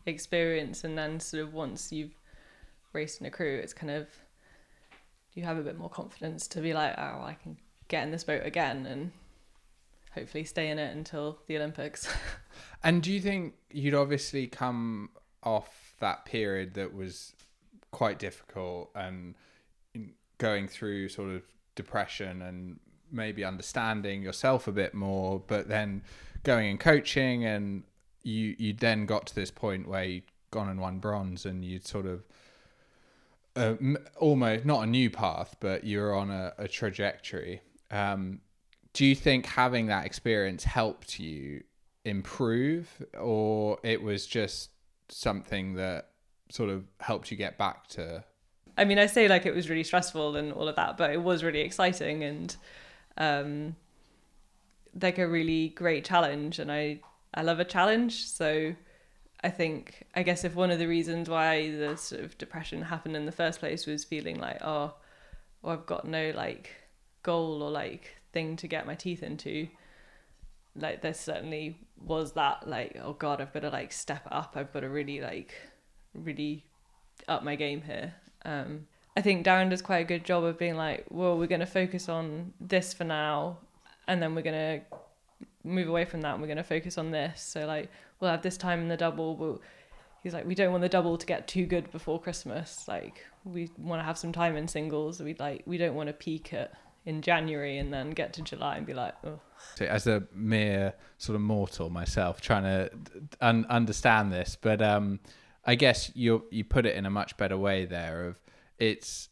experience, 0.05 0.83
and 0.83 0.97
then 0.97 1.19
sort 1.19 1.43
of 1.43 1.53
once 1.53 1.91
you've 1.91 2.19
raced 2.93 3.21
in 3.21 3.27
a 3.27 3.31
crew, 3.31 3.59
it's 3.61 3.73
kind 3.73 3.91
of 3.91 4.07
you 5.33 5.43
have 5.43 5.57
a 5.57 5.61
bit 5.61 5.77
more 5.77 5.89
confidence 5.89 6.47
to 6.47 6.61
be 6.61 6.73
like, 6.73 6.95
oh, 6.97 7.21
I 7.21 7.37
can 7.41 7.57
get 7.87 8.03
in 8.03 8.11
this 8.11 8.23
boat 8.23 8.41
again 8.45 8.85
and 8.85 9.11
hopefully 10.13 10.45
stay 10.45 10.69
in 10.69 10.79
it 10.79 10.95
until 10.95 11.39
the 11.47 11.57
Olympics. 11.57 12.07
and 12.83 13.03
do 13.03 13.11
you 13.11 13.19
think 13.19 13.53
you'd 13.69 13.93
obviously 13.93 14.47
come 14.47 15.09
off 15.43 15.93
that 15.99 16.25
period 16.25 16.73
that 16.75 16.93
was 16.93 17.33
quite 17.91 18.17
difficult 18.17 18.89
and 18.95 19.35
going 20.37 20.67
through 20.67 21.09
sort 21.09 21.29
of 21.29 21.43
depression 21.75 22.41
and 22.41 22.79
maybe 23.15 23.43
understanding 23.43 24.21
yourself 24.21 24.67
a 24.67 24.71
bit 24.71 24.93
more 24.93 25.41
but 25.47 25.67
then 25.67 26.01
going 26.43 26.69
and 26.69 26.79
coaching 26.79 27.45
and 27.45 27.83
you 28.23 28.55
you 28.57 28.73
then 28.73 29.05
got 29.05 29.25
to 29.27 29.35
this 29.35 29.51
point 29.51 29.87
where 29.87 30.03
you'd 30.03 30.23
gone 30.51 30.69
and 30.69 30.79
won 30.79 30.99
bronze 30.99 31.45
and 31.45 31.63
you'd 31.63 31.85
sort 31.85 32.05
of 32.05 32.23
uh, 33.55 33.75
almost 34.17 34.65
not 34.65 34.83
a 34.83 34.87
new 34.87 35.09
path 35.09 35.55
but 35.59 35.83
you're 35.83 36.15
on 36.15 36.29
a, 36.29 36.53
a 36.57 36.67
trajectory. 36.67 37.61
Um, 37.91 38.41
do 38.93 39.05
you 39.05 39.15
think 39.15 39.45
having 39.45 39.87
that 39.87 40.05
experience 40.05 40.63
helped 40.63 41.19
you 41.19 41.63
improve 42.03 42.89
or 43.19 43.77
it 43.83 44.01
was 44.01 44.25
just 44.25 44.71
something 45.09 45.75
that 45.75 46.09
sort 46.49 46.69
of 46.69 46.85
helped 46.99 47.31
you 47.31 47.37
get 47.37 47.57
back 47.57 47.87
to? 47.87 48.23
I 48.77 48.85
mean, 48.85 48.99
I 48.99 49.05
say 49.05 49.27
like 49.27 49.45
it 49.45 49.55
was 49.55 49.69
really 49.69 49.83
stressful 49.83 50.35
and 50.35 50.51
all 50.51 50.67
of 50.67 50.75
that, 50.75 50.97
but 50.97 51.11
it 51.11 51.21
was 51.21 51.43
really 51.43 51.61
exciting 51.61 52.23
and 52.23 52.55
um, 53.17 53.75
like 55.01 55.17
a 55.17 55.27
really 55.27 55.69
great 55.69 56.05
challenge. 56.05 56.59
And 56.59 56.71
I 56.71 56.99
I 57.33 57.41
love 57.41 57.59
a 57.59 57.65
challenge, 57.65 58.25
so 58.25 58.75
I 59.43 59.49
think 59.49 60.05
I 60.15 60.23
guess 60.23 60.43
if 60.43 60.55
one 60.55 60.71
of 60.71 60.79
the 60.79 60.87
reasons 60.87 61.29
why 61.29 61.71
the 61.71 61.95
sort 61.97 62.21
of 62.21 62.37
depression 62.37 62.81
happened 62.81 63.15
in 63.15 63.25
the 63.25 63.31
first 63.31 63.59
place 63.59 63.85
was 63.85 64.03
feeling 64.03 64.39
like 64.39 64.57
oh, 64.61 64.93
oh 65.63 65.69
I've 65.69 65.85
got 65.85 66.07
no 66.07 66.31
like 66.35 66.69
goal 67.23 67.61
or 67.61 67.71
like 67.71 68.15
thing 68.31 68.55
to 68.57 68.67
get 68.67 68.87
my 68.87 68.95
teeth 68.95 69.23
into. 69.23 69.67
Like 70.75 71.01
there 71.01 71.13
certainly 71.13 71.77
was 72.03 72.33
that 72.33 72.67
like 72.67 72.97
oh 73.01 73.13
god 73.13 73.39
I've 73.39 73.53
got 73.53 73.61
to 73.61 73.69
like 73.69 73.93
step 73.93 74.27
up 74.29 74.55
I've 74.55 74.73
got 74.73 74.81
to 74.81 74.89
really 74.89 75.21
like 75.21 75.53
really 76.13 76.65
up 77.27 77.43
my 77.43 77.55
game 77.55 77.81
here. 77.81 78.13
Um, 78.43 78.87
I 79.17 79.21
think 79.21 79.45
Darren 79.45 79.69
does 79.69 79.81
quite 79.81 79.99
a 79.99 80.03
good 80.03 80.25
job 80.25 80.43
of 80.43 80.57
being 80.57 80.75
like, 80.75 81.05
well, 81.09 81.37
we're 81.37 81.47
going 81.47 81.61
to 81.61 81.65
focus 81.65 82.09
on 82.09 82.53
this 82.59 82.93
for 82.93 83.05
now, 83.05 83.57
and 84.07 84.21
then 84.21 84.35
we're 84.35 84.41
going 84.41 84.81
to 84.81 84.97
move 85.63 85.87
away 85.87 86.05
from 86.05 86.21
that, 86.21 86.33
and 86.33 86.41
we're 86.41 86.47
going 86.47 86.57
to 86.57 86.63
focus 86.63 86.97
on 86.97 87.11
this. 87.11 87.41
So 87.41 87.65
like, 87.65 87.89
we'll 88.19 88.31
have 88.31 88.41
this 88.41 88.57
time 88.57 88.81
in 88.81 88.87
the 88.87 88.97
double. 88.97 89.35
But 89.35 89.59
he's 90.21 90.33
like, 90.33 90.45
we 90.45 90.55
don't 90.55 90.71
want 90.71 90.81
the 90.81 90.89
double 90.89 91.17
to 91.17 91.25
get 91.25 91.47
too 91.47 91.65
good 91.65 91.91
before 91.91 92.19
Christmas. 92.19 92.87
Like, 92.87 93.25
we 93.45 93.69
want 93.77 94.01
to 94.01 94.03
have 94.03 94.17
some 94.17 94.31
time 94.31 94.57
in 94.57 94.67
singles. 94.67 95.21
We 95.21 95.35
like, 95.35 95.63
we 95.65 95.77
don't 95.77 95.95
want 95.95 96.07
to 96.07 96.13
peak 96.13 96.51
it 96.51 96.71
in 97.05 97.21
January 97.21 97.77
and 97.77 97.93
then 97.93 98.09
get 98.11 98.33
to 98.33 98.41
July 98.41 98.77
and 98.77 98.85
be 98.85 98.93
like, 98.93 99.13
oh, 99.23 99.39
So 99.75 99.85
as 99.85 100.07
a 100.07 100.23
mere 100.33 100.93
sort 101.17 101.35
of 101.35 101.41
mortal 101.41 101.89
myself 101.89 102.41
trying 102.41 102.63
to 102.63 102.89
un- 103.41 103.65
understand 103.69 104.31
this 104.33 104.57
but 104.59 104.81
um 104.81 105.19
i 105.65 105.73
guess 105.75 106.11
you 106.13 106.43
you 106.51 106.63
put 106.63 106.85
it 106.85 106.95
in 106.95 107.05
a 107.05 107.09
much 107.09 107.37
better 107.37 107.57
way 107.57 107.85
there 107.85 108.25
of 108.25 108.35
it's 108.79 109.29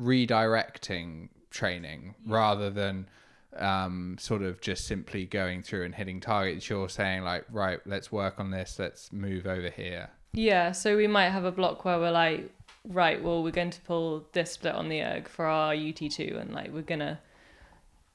redirecting 0.00 1.28
training 1.50 2.14
rather 2.26 2.70
than 2.70 3.08
um 3.56 4.16
sort 4.20 4.42
of 4.42 4.60
just 4.60 4.86
simply 4.86 5.24
going 5.24 5.62
through 5.62 5.84
and 5.84 5.94
hitting 5.94 6.20
targets. 6.20 6.68
You're 6.68 6.88
saying 6.88 7.22
like 7.22 7.44
right 7.50 7.80
let's 7.86 8.12
work 8.12 8.38
on 8.38 8.50
this. 8.50 8.78
Let's 8.78 9.12
move 9.12 9.46
over 9.46 9.70
here. 9.70 10.10
Yeah, 10.36 10.72
so 10.72 10.98
we 10.98 11.06
might 11.06 11.30
have 11.30 11.44
a 11.44 11.50
block 11.50 11.86
where 11.86 11.98
we're 11.98 12.10
like, 12.10 12.50
right, 12.86 13.22
well, 13.22 13.42
we're 13.42 13.52
going 13.52 13.70
to 13.70 13.80
pull 13.80 14.26
this 14.32 14.52
split 14.52 14.74
on 14.74 14.90
the 14.90 15.00
erg 15.00 15.28
for 15.28 15.46
our 15.46 15.72
UT2, 15.72 16.38
and 16.38 16.52
like 16.52 16.70
we're 16.72 16.82
gonna 16.82 17.18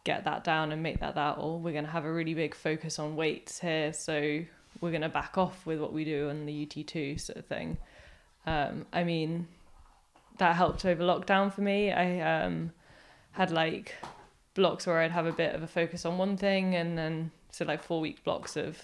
get 0.04 0.24
that 0.26 0.44
down 0.44 0.72
and 0.72 0.84
make 0.84 1.00
that 1.00 1.16
that, 1.16 1.40
or 1.40 1.58
we're 1.58 1.74
gonna 1.74 1.88
have 1.88 2.06
a 2.06 2.14
really 2.14 2.36
big 2.36 2.54
focus 2.54 3.00
on 3.00 3.16
weights 3.16 3.60
here, 3.60 3.92
so 3.92 4.40
we're 4.82 4.92
gonna 4.92 5.10
back 5.10 5.36
off 5.36 5.66
with 5.66 5.80
what 5.80 5.94
we 5.94 6.06
do 6.06 6.30
on 6.30 6.46
the 6.46 6.66
UT2 6.66 7.20
sort 7.20 7.38
of 7.38 7.46
thing. 7.46 7.78
Um, 8.46 8.86
I 8.94 9.04
mean, 9.04 9.48
that 10.42 10.56
helped 10.56 10.86
over 10.86 11.04
lockdown 11.04 11.54
for 11.54 11.62
me. 11.62 11.92
I 11.92 12.46
um, 12.46 12.72
had 13.34 13.52
like 13.52 13.94
blocks 14.56 14.88
where 14.88 14.98
I'd 14.98 15.12
have 15.12 15.28
a 15.28 15.32
bit 15.32 15.54
of 15.54 15.62
a 15.62 15.68
focus 15.68 16.04
on 16.04 16.18
one 16.18 16.36
thing, 16.36 16.74
and 16.74 16.98
then 16.98 17.30
so 17.52 17.64
like 17.64 17.84
four 17.84 18.02
week 18.02 18.24
blocks 18.24 18.58
of 18.58 18.82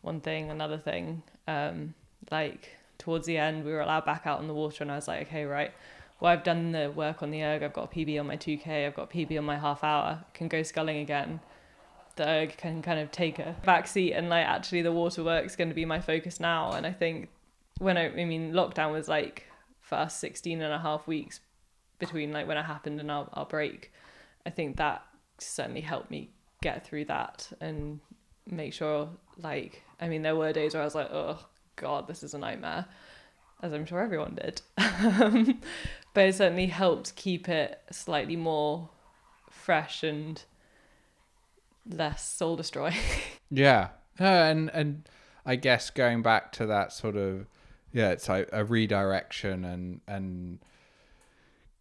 one 0.00 0.20
thing, 0.22 0.50
another 0.50 0.78
thing. 0.78 1.22
Um, 1.46 1.92
like 2.30 2.70
towards 2.96 3.26
the 3.26 3.36
end, 3.36 3.66
we 3.66 3.72
were 3.72 3.82
allowed 3.82 4.06
back 4.06 4.22
out 4.24 4.38
on 4.38 4.48
the 4.48 4.54
water, 4.54 4.82
and 4.82 4.90
I 4.90 4.96
was 4.96 5.06
like, 5.06 5.26
okay, 5.26 5.44
right. 5.44 5.72
Well, 6.20 6.32
I've 6.32 6.42
done 6.42 6.72
the 6.72 6.90
work 6.90 7.22
on 7.22 7.30
the 7.30 7.42
erg. 7.42 7.62
I've 7.62 7.74
got 7.74 7.92
a 7.92 7.94
PB 7.94 8.18
on 8.18 8.26
my 8.26 8.38
2K. 8.38 8.86
I've 8.86 8.94
got 8.94 9.10
PB 9.10 9.36
on 9.36 9.44
my 9.44 9.58
half 9.58 9.84
hour. 9.84 10.24
Can 10.32 10.48
go 10.48 10.62
sculling 10.62 10.96
again. 11.00 11.40
The 12.16 12.26
erg 12.26 12.56
can 12.56 12.80
kind 12.80 12.98
of 12.98 13.10
take 13.10 13.38
a 13.38 13.56
back 13.66 13.86
seat, 13.86 14.14
and 14.14 14.30
like 14.30 14.46
actually, 14.46 14.80
the 14.80 14.92
water 14.92 15.22
work's 15.22 15.54
going 15.54 15.68
to 15.68 15.74
be 15.74 15.84
my 15.84 16.00
focus 16.00 16.40
now. 16.40 16.72
And 16.72 16.86
I 16.86 16.92
think 16.92 17.28
when 17.78 17.98
I, 17.98 18.06
I 18.08 18.24
mean, 18.24 18.54
lockdown 18.54 18.90
was 18.90 19.06
like 19.06 19.48
us 19.94 20.16
16 20.18 20.60
and 20.60 20.72
a 20.72 20.78
half 20.78 21.06
weeks 21.06 21.40
between 21.98 22.32
like 22.32 22.46
when 22.46 22.56
it 22.56 22.64
happened 22.64 23.00
and 23.00 23.10
our, 23.10 23.28
our 23.32 23.46
break. 23.46 23.92
I 24.46 24.50
think 24.50 24.76
that 24.76 25.02
certainly 25.38 25.80
helped 25.80 26.10
me 26.10 26.30
get 26.62 26.86
through 26.86 27.06
that 27.06 27.50
and 27.60 28.00
make 28.46 28.72
sure 28.72 29.08
like 29.38 29.82
I 30.00 30.08
mean 30.08 30.22
there 30.22 30.36
were 30.36 30.52
days 30.52 30.74
where 30.74 30.82
I 30.82 30.84
was 30.84 30.94
like 30.94 31.10
oh 31.10 31.38
god 31.76 32.06
this 32.06 32.22
is 32.22 32.34
a 32.34 32.38
nightmare 32.38 32.86
as 33.62 33.72
I'm 33.72 33.86
sure 33.86 34.00
everyone 34.00 34.34
did. 34.36 34.60
But 36.14 36.28
it 36.28 36.36
certainly 36.36 36.66
helped 36.66 37.16
keep 37.16 37.48
it 37.48 37.80
slightly 37.90 38.36
more 38.36 38.88
fresh 39.50 40.04
and 40.04 40.42
less 41.86 42.26
soul 42.26 42.56
destroying 42.56 42.94
Yeah, 43.50 43.88
uh, 44.18 44.24
and 44.24 44.70
and 44.70 45.08
I 45.44 45.56
guess 45.56 45.90
going 45.90 46.22
back 46.22 46.52
to 46.52 46.66
that 46.66 46.92
sort 46.92 47.16
of 47.16 47.46
yeah, 47.94 48.10
it's 48.10 48.28
like 48.28 48.48
a 48.52 48.64
redirection 48.64 49.64
and 49.64 50.00
and 50.06 50.58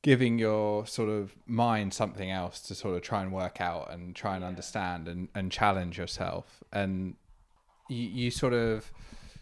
giving 0.03 0.37
your 0.37 0.85
sort 0.85 1.09
of 1.09 1.33
mind 1.47 1.93
something 1.93 2.29
else 2.29 2.59
to 2.59 2.75
sort 2.75 2.95
of 2.95 3.01
try 3.01 3.21
and 3.21 3.31
work 3.31 3.59
out 3.59 3.91
and 3.91 4.15
try 4.15 4.35
and 4.35 4.45
understand 4.45 5.07
and 5.07 5.27
and 5.33 5.51
challenge 5.51 5.97
yourself. 5.97 6.63
And 6.71 7.15
you 7.89 8.07
you 8.07 8.31
sort 8.31 8.53
of 8.53 8.91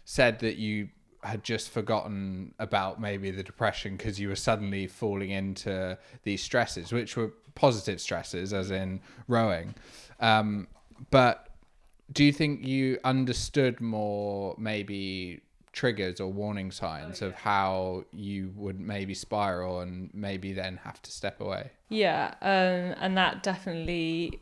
said 0.06 0.40
that 0.40 0.56
you 0.56 0.88
had 1.22 1.44
just 1.44 1.68
forgotten 1.70 2.54
about 2.58 3.00
maybe 3.00 3.30
the 3.30 3.42
depression 3.42 3.96
because 3.96 4.18
you 4.18 4.28
were 4.28 4.34
suddenly 4.34 4.86
falling 4.86 5.30
into 5.30 5.96
these 6.24 6.42
stresses, 6.42 6.90
which 6.90 7.16
were 7.16 7.32
positive 7.54 8.00
stresses, 8.00 8.52
as 8.52 8.70
in 8.70 8.98
rowing. 9.28 9.74
Um, 10.20 10.68
but 11.10 11.50
do 12.10 12.24
you 12.24 12.32
think 12.32 12.66
you 12.66 12.98
understood 13.04 13.80
more 13.80 14.54
maybe 14.58 15.42
triggers 15.72 16.20
or 16.20 16.30
warning 16.30 16.70
signs 16.70 17.22
of 17.22 17.34
how 17.34 18.04
you 18.12 18.52
would 18.56 18.78
maybe 18.78 19.14
spiral 19.14 19.80
and 19.80 20.10
maybe 20.12 20.52
then 20.52 20.78
have 20.84 21.00
to 21.02 21.10
step 21.10 21.40
away? 21.40 21.70
Yeah, 21.88 22.34
um, 22.42 22.96
and 23.00 23.16
that 23.16 23.42
definitely 23.42 24.40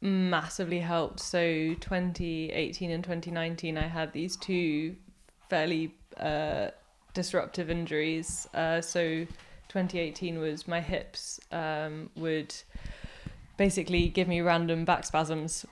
massively 0.00 0.80
helped. 0.80 1.20
So 1.20 1.74
2018 1.80 2.90
and 2.90 3.04
2019, 3.04 3.78
I 3.78 3.86
had 3.86 4.12
these 4.12 4.36
two 4.36 4.96
fairly 5.48 5.94
uh, 6.18 6.68
disruptive 7.12 7.70
injuries. 7.70 8.46
Uh, 8.54 8.80
so 8.80 9.26
2018 9.68 10.38
was 10.38 10.66
my 10.66 10.80
hips 10.80 11.40
um, 11.52 12.10
would 12.16 12.54
basically 13.56 14.08
give 14.08 14.28
me 14.28 14.40
random 14.40 14.84
back 14.84 15.04
spasms 15.04 15.64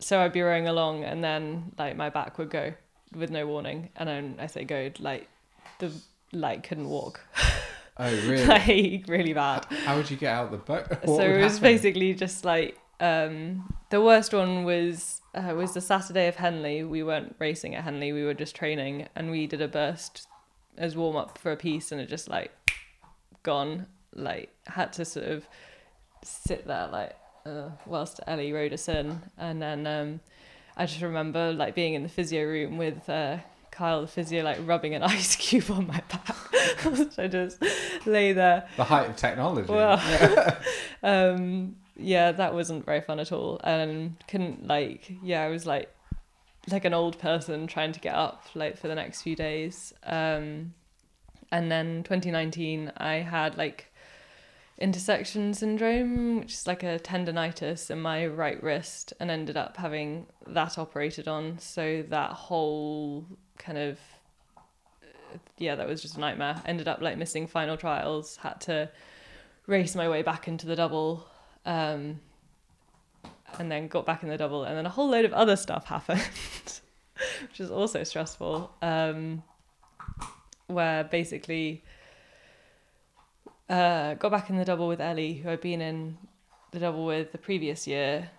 so 0.00 0.20
I'd 0.20 0.32
be 0.32 0.42
rowing 0.42 0.66
along, 0.66 1.04
and 1.04 1.22
then 1.22 1.72
like 1.78 1.96
my 1.96 2.10
back 2.10 2.38
would 2.38 2.50
go 2.50 2.72
with 3.14 3.30
no 3.30 3.46
warning, 3.46 3.90
and 3.96 4.08
then 4.08 4.36
I 4.38 4.46
say 4.46 4.64
go 4.64 4.90
like 4.98 5.28
the 5.78 5.92
like 6.32 6.62
couldn't 6.68 6.88
walk, 6.88 7.20
Oh, 7.96 8.04
really? 8.26 8.44
like 8.46 9.04
really 9.08 9.32
bad. 9.32 9.64
How 9.84 9.96
would 9.96 10.10
you 10.10 10.16
get 10.16 10.32
out 10.34 10.50
the 10.50 10.58
boat? 10.58 10.86
What 11.04 11.16
so 11.16 11.22
it 11.22 11.42
was 11.42 11.54
happen? 11.54 11.62
basically 11.62 12.14
just 12.14 12.44
like 12.44 12.78
um, 13.00 13.72
the 13.90 14.00
worst 14.00 14.32
one 14.34 14.64
was 14.64 15.20
uh, 15.34 15.54
was 15.54 15.74
the 15.74 15.80
Saturday 15.80 16.28
of 16.28 16.36
Henley. 16.36 16.84
We 16.84 17.02
weren't 17.02 17.34
racing 17.38 17.74
at 17.74 17.84
Henley; 17.84 18.12
we 18.12 18.24
were 18.24 18.34
just 18.34 18.54
training, 18.54 19.08
and 19.16 19.30
we 19.30 19.46
did 19.46 19.60
a 19.60 19.68
burst 19.68 20.26
as 20.78 20.96
warm 20.96 21.16
up 21.16 21.36
for 21.38 21.50
a 21.52 21.56
piece, 21.56 21.92
and 21.92 22.00
it 22.00 22.08
just 22.08 22.28
like 22.28 22.52
gone. 23.42 23.86
Like 24.14 24.50
had 24.66 24.92
to 24.94 25.04
sort 25.04 25.26
of 25.26 25.46
sit 26.24 26.66
there 26.66 26.88
like 26.88 27.14
uh, 27.46 27.70
whilst 27.86 28.20
Ellie 28.26 28.52
rowed 28.52 28.72
us 28.72 28.88
in, 28.88 29.22
and 29.38 29.62
then 29.62 29.86
um, 29.86 30.20
I 30.80 30.86
just 30.86 31.02
remember 31.02 31.52
like 31.52 31.74
being 31.74 31.94
in 31.94 32.02
the 32.02 32.08
physio 32.08 32.44
room 32.44 32.78
with. 32.78 33.08
Uh, 33.08 33.38
Kyle, 33.70 34.00
the 34.00 34.08
physio, 34.08 34.42
like 34.42 34.58
rubbing 34.66 34.94
an 34.94 35.02
ice 35.16 35.36
cube 35.36 35.70
on 35.70 35.86
my 35.86 36.02
back. 36.10 36.36
I 37.18 37.28
just 37.28 37.62
lay 38.04 38.32
there 38.32 38.66
the 38.76 38.84
height 38.84 39.08
of 39.08 39.16
technology. 39.16 39.72
well, 39.72 40.02
um, 41.02 41.76
yeah, 41.96 42.32
that 42.32 42.52
wasn't 42.52 42.84
very 42.84 43.00
fun 43.00 43.20
at 43.20 43.30
all, 43.30 43.60
and 43.62 44.16
couldn't 44.26 44.66
like, 44.66 45.12
yeah, 45.22 45.44
I 45.44 45.48
was 45.48 45.66
like, 45.66 45.88
like 46.70 46.84
an 46.84 46.94
old 46.94 47.18
person 47.18 47.66
trying 47.66 47.92
to 47.92 48.00
get 48.00 48.14
up 48.14 48.44
like 48.54 48.76
for 48.76 48.88
the 48.88 48.94
next 48.94 49.22
few 49.22 49.36
days. 49.36 49.94
Um, 50.04 50.74
and 51.52 51.70
then 51.70 52.02
2019, 52.02 52.92
I 52.96 53.14
had 53.14 53.56
like 53.56 53.89
intersection 54.80 55.54
syndrome, 55.54 56.40
which 56.40 56.54
is 56.54 56.66
like 56.66 56.82
a 56.82 56.98
tendonitis 56.98 57.90
in 57.90 58.00
my 58.00 58.26
right 58.26 58.62
wrist, 58.62 59.12
and 59.20 59.30
ended 59.30 59.56
up 59.56 59.76
having 59.76 60.26
that 60.46 60.78
operated 60.78 61.28
on. 61.28 61.58
So 61.58 62.04
that 62.08 62.32
whole 62.32 63.26
kind 63.58 63.78
of 63.78 63.98
yeah, 65.58 65.74
that 65.76 65.86
was 65.86 66.02
just 66.02 66.16
a 66.16 66.20
nightmare. 66.20 66.60
Ended 66.66 66.88
up 66.88 67.00
like 67.00 67.18
missing 67.18 67.46
final 67.46 67.76
trials, 67.76 68.36
had 68.36 68.60
to 68.62 68.90
race 69.66 69.94
my 69.94 70.08
way 70.08 70.22
back 70.22 70.48
into 70.48 70.66
the 70.66 70.76
double, 70.76 71.26
um, 71.66 72.20
and 73.58 73.70
then 73.70 73.88
got 73.88 74.06
back 74.06 74.22
in 74.22 74.28
the 74.28 74.36
double, 74.36 74.64
and 74.64 74.76
then 74.76 74.86
a 74.86 74.90
whole 74.90 75.08
load 75.08 75.24
of 75.24 75.32
other 75.32 75.56
stuff 75.56 75.86
happened, 75.86 76.20
which 77.42 77.60
is 77.60 77.70
also 77.70 78.02
stressful. 78.02 78.72
Um, 78.82 79.42
where 80.66 81.04
basically 81.04 81.84
uh, 83.70 84.14
got 84.14 84.32
back 84.32 84.50
in 84.50 84.56
the 84.56 84.64
double 84.64 84.88
with 84.88 85.00
Ellie, 85.00 85.34
who 85.34 85.48
I'd 85.48 85.60
been 85.60 85.80
in 85.80 86.18
the 86.72 86.80
double 86.80 87.06
with 87.06 87.32
the 87.32 87.38
previous 87.38 87.86
year. 87.86 88.30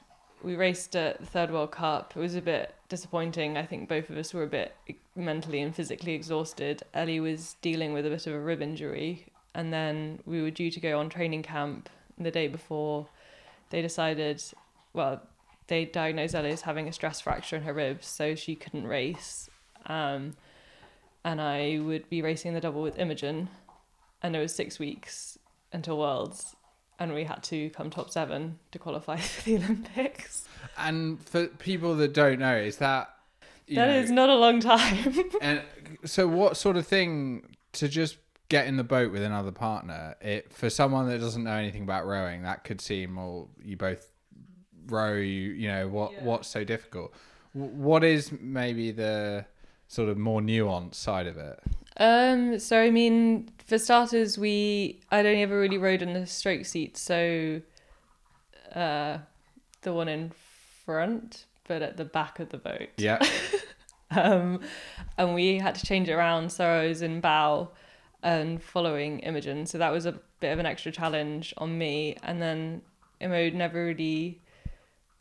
We 0.43 0.55
raced 0.55 0.95
at 0.95 1.19
the 1.19 1.25
third 1.25 1.51
World 1.51 1.71
Cup. 1.71 2.13
It 2.15 2.19
was 2.19 2.35
a 2.35 2.41
bit 2.41 2.75
disappointing. 2.89 3.57
I 3.57 3.65
think 3.65 3.87
both 3.87 4.09
of 4.09 4.17
us 4.17 4.33
were 4.33 4.43
a 4.43 4.47
bit 4.47 4.75
mentally 5.15 5.61
and 5.61 5.73
physically 5.73 6.13
exhausted. 6.13 6.83
Ellie 6.93 7.19
was 7.19 7.55
dealing 7.61 7.93
with 7.93 8.05
a 8.05 8.09
bit 8.09 8.27
of 8.27 8.33
a 8.33 8.39
rib 8.39 8.61
injury, 8.61 9.25
and 9.55 9.71
then 9.71 10.19
we 10.25 10.41
were 10.41 10.51
due 10.51 10.69
to 10.69 10.79
go 10.79 10.99
on 10.99 11.09
training 11.09 11.43
camp 11.43 11.89
the 12.17 12.31
day 12.31 12.47
before. 12.47 13.07
They 13.69 13.81
decided, 13.81 14.43
well, 14.93 15.21
they 15.67 15.85
diagnosed 15.85 16.35
Ellie 16.35 16.51
as 16.51 16.61
having 16.61 16.89
a 16.89 16.93
stress 16.93 17.21
fracture 17.21 17.55
in 17.55 17.63
her 17.63 17.73
ribs, 17.73 18.05
so 18.05 18.35
she 18.35 18.55
couldn't 18.55 18.85
race. 18.85 19.49
Um, 19.85 20.33
and 21.23 21.39
I 21.39 21.79
would 21.79 22.09
be 22.09 22.21
racing 22.21 22.53
the 22.53 22.59
double 22.59 22.81
with 22.81 22.97
Imogen, 22.97 23.47
and 24.23 24.35
it 24.35 24.39
was 24.39 24.53
six 24.53 24.79
weeks 24.79 25.37
until 25.73 25.97
Worlds, 25.97 26.55
and 26.99 27.13
we 27.13 27.23
had 27.23 27.41
to 27.43 27.69
come 27.71 27.89
top 27.89 28.09
seven 28.09 28.59
to 28.71 28.79
qualify 28.79 29.17
for 29.17 29.43
the 29.43 29.55
Olympics. 29.57 30.45
And 30.77 31.19
for 31.27 31.47
people 31.47 31.95
that 31.97 32.13
don't 32.13 32.39
know, 32.39 32.55
is 32.55 32.77
that 32.77 33.09
That 33.69 33.87
know, 33.87 33.93
is 33.93 34.11
not 34.11 34.29
a 34.29 34.35
long 34.35 34.59
time. 34.59 35.15
and 35.41 35.61
so 36.05 36.27
what 36.27 36.57
sort 36.57 36.77
of 36.77 36.85
thing 36.87 37.55
to 37.73 37.87
just 37.87 38.17
get 38.49 38.67
in 38.67 38.75
the 38.77 38.83
boat 38.83 39.11
with 39.11 39.23
another 39.23 39.51
partner? 39.51 40.15
It 40.21 40.51
for 40.53 40.69
someone 40.69 41.07
that 41.09 41.19
doesn't 41.19 41.43
know 41.43 41.55
anything 41.55 41.83
about 41.83 42.05
rowing, 42.05 42.43
that 42.43 42.63
could 42.63 42.81
seem 42.81 43.15
well, 43.15 43.49
you 43.63 43.77
both 43.77 44.07
row. 44.87 45.13
You 45.15 45.51
you 45.51 45.67
know 45.69 45.87
what 45.87 46.11
Yeah. 46.13 46.23
what's 46.25 46.47
so 46.47 46.63
difficult? 46.63 47.13
What 47.53 48.03
is 48.03 48.31
maybe 48.31 48.91
the 48.91 49.45
sort 49.87 50.07
of 50.09 50.17
more 50.17 50.41
nuanced 50.41 50.95
side 50.95 51.27
of 51.27 51.37
it? 51.37 51.59
Um, 52.01 52.57
so 52.59 52.81
I 52.81 52.89
mean, 52.89 53.49
for 53.65 53.77
starters, 53.77 54.37
we 54.37 54.99
I'd 55.11 55.25
only 55.25 55.43
ever 55.43 55.59
really 55.59 55.77
rowed 55.77 56.01
in 56.01 56.13
the 56.13 56.25
stroke 56.25 56.65
seat, 56.65 56.97
so 56.97 57.61
uh, 58.73 59.19
the 59.81 59.93
one 59.93 60.07
in 60.07 60.31
front, 60.85 61.45
but 61.67 61.81
at 61.81 61.97
the 61.97 62.05
back 62.05 62.39
of 62.39 62.49
the 62.49 62.57
boat. 62.57 62.89
Yeah, 62.97 63.19
Um, 64.11 64.59
and 65.17 65.33
we 65.33 65.57
had 65.57 65.75
to 65.75 65.85
change 65.85 66.09
it 66.09 66.13
around, 66.13 66.51
so 66.51 66.65
I 66.65 66.87
was 66.87 67.01
in 67.01 67.21
bow 67.21 67.69
and 68.23 68.61
following 68.61 69.19
Imogen, 69.19 69.65
so 69.65 69.77
that 69.77 69.91
was 69.91 70.05
a 70.05 70.19
bit 70.39 70.51
of 70.51 70.59
an 70.59 70.65
extra 70.65 70.91
challenge 70.91 71.53
on 71.57 71.77
me. 71.77 72.17
And 72.23 72.41
then 72.41 72.81
Imo 73.21 73.49
never 73.51 73.85
really, 73.85 74.41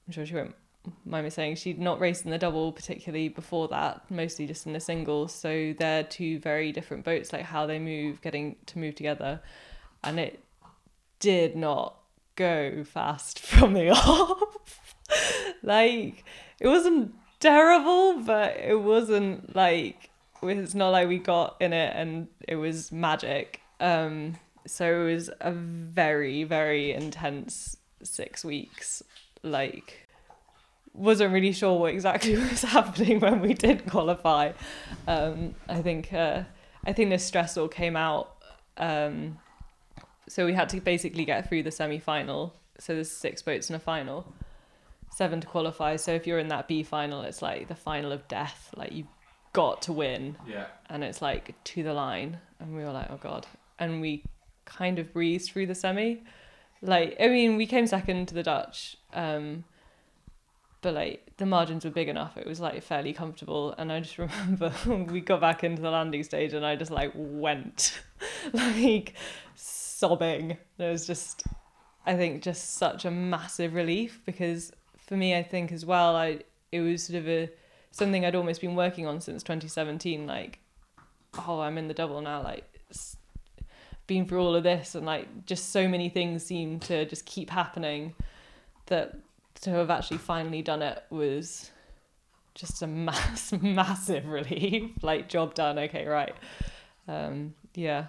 I'm 0.06 0.12
sure 0.12 0.26
she 0.26 0.34
won't 0.34 0.54
me 1.04 1.30
saying, 1.30 1.56
she'd 1.56 1.78
not 1.78 2.00
raced 2.00 2.24
in 2.24 2.30
the 2.30 2.38
double 2.38 2.72
particularly 2.72 3.28
before 3.28 3.68
that, 3.68 4.10
mostly 4.10 4.46
just 4.46 4.66
in 4.66 4.72
the 4.72 4.80
singles. 4.80 5.34
So 5.34 5.74
they're 5.78 6.04
two 6.04 6.38
very 6.38 6.72
different 6.72 7.04
boats, 7.04 7.32
like 7.32 7.42
how 7.42 7.66
they 7.66 7.78
move, 7.78 8.20
getting 8.20 8.56
to 8.66 8.78
move 8.78 8.94
together. 8.94 9.40
And 10.02 10.18
it 10.18 10.42
did 11.18 11.56
not 11.56 11.96
go 12.36 12.84
fast 12.84 13.38
from 13.46 13.74
the 13.74 13.90
off. 13.90 14.94
like, 15.62 16.24
it 16.58 16.68
wasn't 16.68 17.14
terrible, 17.38 18.20
but 18.20 18.56
it 18.58 18.80
wasn't 18.80 19.54
like, 19.54 20.10
it's 20.42 20.74
not 20.74 20.90
like 20.90 21.08
we 21.08 21.18
got 21.18 21.56
in 21.60 21.72
it 21.72 21.92
and 21.94 22.28
it 22.46 22.56
was 22.56 22.90
magic. 22.90 23.60
Um, 23.78 24.36
so 24.66 25.02
it 25.02 25.12
was 25.12 25.30
a 25.40 25.52
very, 25.52 26.44
very 26.44 26.92
intense 26.92 27.76
six 28.02 28.44
weeks. 28.44 29.02
Like, 29.42 30.08
wasn't 30.94 31.32
really 31.32 31.52
sure 31.52 31.78
what 31.78 31.92
exactly 31.92 32.36
was 32.50 32.62
happening 32.62 33.20
when 33.20 33.40
we 33.40 33.54
did 33.54 33.86
qualify. 33.86 34.52
Um, 35.06 35.54
I 35.68 35.82
think 35.82 36.12
uh, 36.12 36.42
I 36.84 36.92
think 36.92 37.10
the 37.10 37.18
stress 37.18 37.56
all 37.56 37.68
came 37.68 37.96
out. 37.96 38.36
Um, 38.76 39.38
so 40.28 40.46
we 40.46 40.54
had 40.54 40.68
to 40.70 40.80
basically 40.80 41.24
get 41.24 41.48
through 41.48 41.64
the 41.64 41.70
semi 41.70 41.98
final. 41.98 42.54
So 42.78 42.94
there's 42.94 43.10
six 43.10 43.42
boats 43.42 43.68
in 43.68 43.76
a 43.76 43.80
final, 43.80 44.32
seven 45.10 45.40
to 45.40 45.46
qualify. 45.46 45.96
So 45.96 46.12
if 46.12 46.26
you're 46.26 46.38
in 46.38 46.48
that 46.48 46.66
B 46.66 46.82
final, 46.82 47.22
it's 47.22 47.42
like 47.42 47.68
the 47.68 47.74
final 47.74 48.10
of 48.12 48.26
death. 48.28 48.72
Like 48.76 48.92
you've 48.92 49.06
got 49.52 49.82
to 49.82 49.92
win 49.92 50.36
yeah. 50.46 50.66
and 50.88 51.02
it's 51.02 51.20
like 51.20 51.54
to 51.64 51.82
the 51.82 51.92
line 51.92 52.38
and 52.60 52.74
we 52.74 52.82
were 52.82 52.92
like 52.92 53.08
oh 53.10 53.18
god 53.20 53.46
and 53.78 54.00
we 54.00 54.22
kind 54.64 54.98
of 54.98 55.12
breezed 55.12 55.50
through 55.50 55.66
the 55.66 55.74
semi 55.74 56.22
like 56.82 57.16
i 57.20 57.26
mean 57.26 57.56
we 57.56 57.66
came 57.66 57.86
second 57.86 58.28
to 58.28 58.34
the 58.34 58.42
dutch 58.42 58.96
um 59.12 59.64
but 60.82 60.94
like 60.94 61.24
the 61.36 61.46
margins 61.46 61.84
were 61.84 61.90
big 61.90 62.08
enough 62.08 62.36
it 62.36 62.46
was 62.46 62.60
like 62.60 62.82
fairly 62.82 63.12
comfortable 63.12 63.74
and 63.78 63.92
i 63.92 64.00
just 64.00 64.18
remember 64.18 64.72
we 65.10 65.20
got 65.20 65.40
back 65.40 65.62
into 65.64 65.82
the 65.82 65.90
landing 65.90 66.22
stage 66.22 66.52
and 66.52 66.64
i 66.64 66.76
just 66.76 66.90
like 66.90 67.12
went 67.14 68.00
like 68.52 69.14
sobbing 69.54 70.52
it 70.52 70.58
was 70.78 71.06
just 71.06 71.44
i 72.06 72.16
think 72.16 72.42
just 72.42 72.76
such 72.76 73.04
a 73.04 73.10
massive 73.10 73.74
relief 73.74 74.20
because 74.24 74.72
for 75.06 75.16
me 75.16 75.36
i 75.36 75.42
think 75.42 75.72
as 75.72 75.84
well 75.84 76.16
i 76.16 76.38
it 76.72 76.80
was 76.80 77.04
sort 77.04 77.18
of 77.18 77.28
a 77.28 77.50
something 77.90 78.24
I'd 78.24 78.34
almost 78.34 78.60
been 78.60 78.74
working 78.74 79.06
on 79.06 79.20
since 79.20 79.42
2017. 79.42 80.26
Like, 80.26 80.60
oh, 81.46 81.60
I'm 81.60 81.78
in 81.78 81.88
the 81.88 81.94
double 81.94 82.20
now. 82.20 82.42
Like, 82.42 82.64
been 84.06 84.26
through 84.26 84.40
all 84.40 84.56
of 84.56 84.62
this, 84.62 84.94
and 84.94 85.06
like, 85.06 85.46
just 85.46 85.70
so 85.70 85.88
many 85.88 86.08
things 86.08 86.44
seem 86.44 86.80
to 86.80 87.04
just 87.06 87.26
keep 87.26 87.50
happening 87.50 88.14
that 88.86 89.16
to 89.62 89.70
have 89.70 89.90
actually 89.90 90.18
finally 90.18 90.62
done 90.62 90.82
it 90.82 91.02
was 91.10 91.70
just 92.54 92.82
a 92.82 92.86
mass, 93.08 93.52
massive 93.60 94.26
relief. 94.26 94.90
like, 95.02 95.28
job 95.28 95.54
done. 95.54 95.78
Okay, 95.78 96.06
right. 96.06 96.34
Um, 97.08 97.54
yeah. 97.74 98.06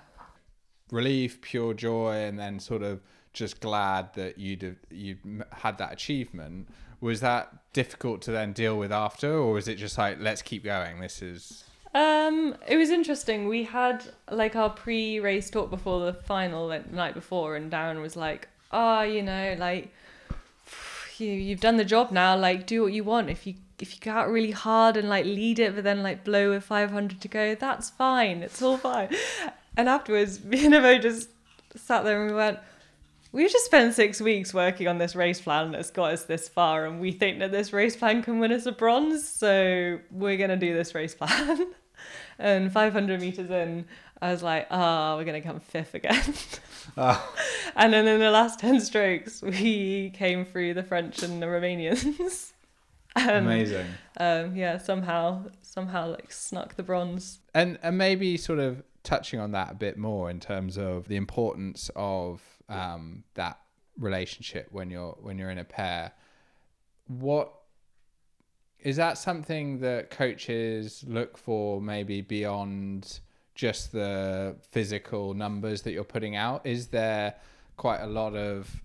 relief, 0.91 1.41
pure 1.41 1.73
joy, 1.73 2.15
and 2.15 2.37
then 2.37 2.59
sort 2.59 2.83
of 2.83 3.01
just 3.33 3.61
glad 3.61 4.13
that 4.15 4.37
you'd 4.37 4.75
you'd 4.89 5.19
had 5.51 5.77
that 5.77 5.93
achievement. 5.93 6.67
Was 6.99 7.21
that 7.21 7.73
difficult 7.73 8.21
to 8.23 8.31
then 8.31 8.53
deal 8.53 8.77
with 8.77 8.91
after, 8.91 9.33
or 9.33 9.53
was 9.53 9.67
it 9.67 9.75
just 9.75 9.97
like 9.97 10.17
let's 10.19 10.41
keep 10.41 10.63
going? 10.63 10.99
This 10.99 11.21
is 11.21 11.63
Um, 11.95 12.55
it 12.67 12.77
was 12.77 12.89
interesting. 12.89 13.47
We 13.47 13.63
had 13.63 14.03
like 14.29 14.55
our 14.55 14.69
pre-race 14.69 15.49
talk 15.49 15.69
before 15.69 16.05
the 16.05 16.13
final, 16.13 16.67
like 16.67 16.89
the 16.89 16.95
night 16.95 17.13
before, 17.13 17.55
and 17.55 17.71
Darren 17.71 18.01
was 18.01 18.15
like, 18.15 18.49
"Oh, 18.71 19.01
you 19.01 19.23
know, 19.23 19.55
like 19.57 19.93
you 21.21 21.33
you've 21.33 21.59
done 21.59 21.77
the 21.77 21.85
job 21.85 22.11
now. 22.11 22.35
Like, 22.37 22.65
do 22.65 22.83
what 22.83 22.93
you 22.93 23.03
want. 23.03 23.29
If 23.29 23.47
you 23.47 23.55
if 23.79 23.93
you 23.93 23.99
go 24.01 24.11
out 24.11 24.29
really 24.29 24.51
hard 24.51 24.97
and 24.97 25.09
like 25.09 25.25
lead 25.25 25.59
it, 25.59 25.75
but 25.75 25.83
then 25.83 26.03
like 26.03 26.23
blow 26.23 26.49
with 26.49 26.63
five 26.63 26.91
hundred 26.91 27.21
to 27.21 27.27
go, 27.27 27.55
that's 27.55 27.89
fine. 27.89 28.43
It's 28.43 28.61
all 28.61 28.77
fine." 28.77 29.09
And 29.77 29.87
afterwards, 29.87 30.43
me 30.43 30.65
and 30.65 30.75
Imo 30.75 30.97
just 30.97 31.29
sat 31.75 32.03
there 32.03 32.21
and 32.21 32.31
we 32.31 32.35
went, 32.35 32.59
we've 33.31 33.51
just 33.51 33.65
spent 33.65 33.93
six 33.93 34.19
weeks 34.19 34.53
working 34.53 34.87
on 34.87 34.97
this 34.97 35.15
race 35.15 35.39
plan 35.39 35.71
that's 35.71 35.91
got 35.91 36.13
us 36.13 36.23
this 36.23 36.49
far, 36.49 36.85
and 36.85 36.99
we 36.99 37.11
think 37.11 37.39
that 37.39 37.51
this 37.51 37.73
race 37.73 37.95
plan 37.95 38.21
can 38.21 38.39
win 38.39 38.51
us 38.51 38.65
a 38.65 38.71
bronze, 38.71 39.27
so 39.27 39.99
we're 40.11 40.37
gonna 40.37 40.57
do 40.57 40.73
this 40.73 40.93
race 40.93 41.15
plan. 41.15 41.67
and 42.39 42.71
500 42.71 43.21
meters 43.21 43.49
in, 43.49 43.85
I 44.21 44.31
was 44.31 44.43
like, 44.43 44.67
oh, 44.71 45.17
we're 45.17 45.25
gonna 45.25 45.41
come 45.41 45.59
fifth 45.59 45.93
again. 45.93 46.21
Oh. 46.97 47.33
and 47.75 47.93
then 47.93 48.07
in 48.07 48.19
the 48.19 48.31
last 48.31 48.59
10 48.59 48.81
strokes, 48.81 49.41
we 49.41 50.11
came 50.11 50.45
through 50.45 50.73
the 50.73 50.83
French 50.83 51.23
and 51.23 51.41
the 51.41 51.47
Romanians. 51.47 52.51
and, 53.15 53.45
Amazing. 53.45 53.87
Um, 54.17 54.55
yeah, 54.55 54.77
somehow, 54.77 55.45
somehow 55.61 56.11
like 56.11 56.31
snuck 56.31 56.75
the 56.75 56.83
bronze. 56.83 57.39
And 57.53 57.79
and 57.81 57.97
maybe 57.97 58.37
sort 58.37 58.59
of 58.59 58.83
touching 59.03 59.39
on 59.39 59.51
that 59.51 59.71
a 59.71 59.75
bit 59.75 59.97
more 59.97 60.29
in 60.29 60.39
terms 60.39 60.77
of 60.77 61.07
the 61.07 61.15
importance 61.15 61.89
of 61.95 62.41
um, 62.69 63.23
that 63.33 63.59
relationship 63.97 64.67
when 64.71 64.89
you're 64.89 65.17
when 65.21 65.37
you're 65.37 65.49
in 65.49 65.57
a 65.57 65.63
pair. 65.63 66.13
What 67.07 67.51
is 68.79 68.95
that 68.95 69.17
something 69.17 69.79
that 69.79 70.09
coaches 70.09 71.03
look 71.07 71.37
for 71.37 71.81
maybe 71.81 72.21
beyond 72.21 73.19
just 73.55 73.91
the 73.91 74.55
physical 74.71 75.33
numbers 75.33 75.81
that 75.83 75.91
you're 75.91 76.03
putting 76.03 76.35
out? 76.35 76.65
Is 76.65 76.87
there 76.87 77.35
quite 77.77 77.99
a 78.01 78.07
lot 78.07 78.35
of 78.35 78.81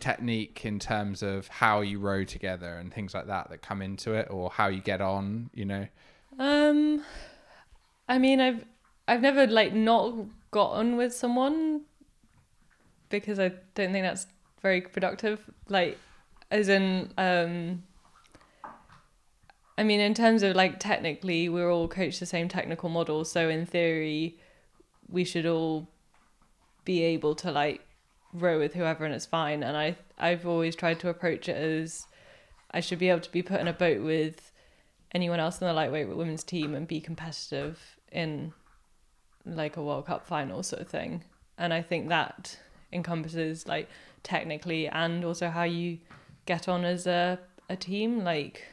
technique 0.00 0.64
in 0.64 0.78
terms 0.78 1.22
of 1.22 1.46
how 1.48 1.80
you 1.80 1.98
row 1.98 2.24
together 2.24 2.76
and 2.78 2.92
things 2.92 3.14
like 3.14 3.26
that 3.26 3.48
that 3.50 3.62
come 3.62 3.80
into 3.80 4.12
it 4.12 4.28
or 4.30 4.50
how 4.50 4.68
you 4.68 4.80
get 4.80 5.00
on, 5.00 5.50
you 5.54 5.64
know? 5.64 5.86
Um, 6.38 7.02
I 8.08 8.18
mean, 8.18 8.40
I've 8.40 8.64
I've 9.06 9.20
never 9.20 9.46
like 9.46 9.72
not 9.72 10.14
gotten 10.50 10.96
with 10.96 11.14
someone 11.14 11.82
because 13.08 13.38
I 13.38 13.48
don't 13.74 13.92
think 13.92 14.04
that's 14.04 14.26
very 14.62 14.80
productive. 14.80 15.40
Like, 15.68 15.98
as 16.50 16.68
in, 16.68 17.12
um, 17.18 17.82
I 19.76 19.82
mean, 19.82 20.00
in 20.00 20.14
terms 20.14 20.42
of 20.42 20.54
like 20.54 20.78
technically, 20.78 21.48
we're 21.48 21.70
all 21.70 21.88
coached 21.88 22.20
the 22.20 22.26
same 22.26 22.48
technical 22.48 22.88
model, 22.88 23.24
so 23.24 23.48
in 23.48 23.66
theory, 23.66 24.38
we 25.08 25.24
should 25.24 25.46
all 25.46 25.88
be 26.84 27.02
able 27.02 27.34
to 27.36 27.50
like 27.50 27.80
row 28.32 28.58
with 28.58 28.74
whoever, 28.74 29.04
and 29.04 29.14
it's 29.14 29.26
fine. 29.26 29.62
And 29.62 29.76
I 29.76 29.96
I've 30.18 30.46
always 30.46 30.76
tried 30.76 31.00
to 31.00 31.08
approach 31.08 31.48
it 31.48 31.56
as 31.56 32.06
I 32.70 32.80
should 32.80 32.98
be 32.98 33.08
able 33.08 33.20
to 33.20 33.32
be 33.32 33.42
put 33.42 33.60
in 33.60 33.68
a 33.68 33.72
boat 33.72 34.02
with 34.02 34.52
anyone 35.12 35.40
else 35.40 35.60
in 35.60 35.66
the 35.66 35.72
lightweight 35.72 36.08
women's 36.08 36.44
team 36.44 36.74
and 36.74 36.86
be 36.86 37.00
competitive 37.00 37.80
in 38.10 38.52
like 39.46 39.76
a 39.76 39.82
World 39.82 40.06
Cup 40.06 40.26
final 40.26 40.62
sort 40.62 40.82
of 40.82 40.88
thing. 40.88 41.24
And 41.58 41.72
I 41.72 41.82
think 41.82 42.08
that 42.08 42.58
encompasses 42.92 43.66
like 43.66 43.88
technically 44.22 44.88
and 44.88 45.24
also 45.24 45.48
how 45.50 45.64
you 45.64 45.98
get 46.46 46.68
on 46.68 46.84
as 46.84 47.06
a, 47.06 47.38
a 47.68 47.76
team. 47.76 48.24
Like 48.24 48.64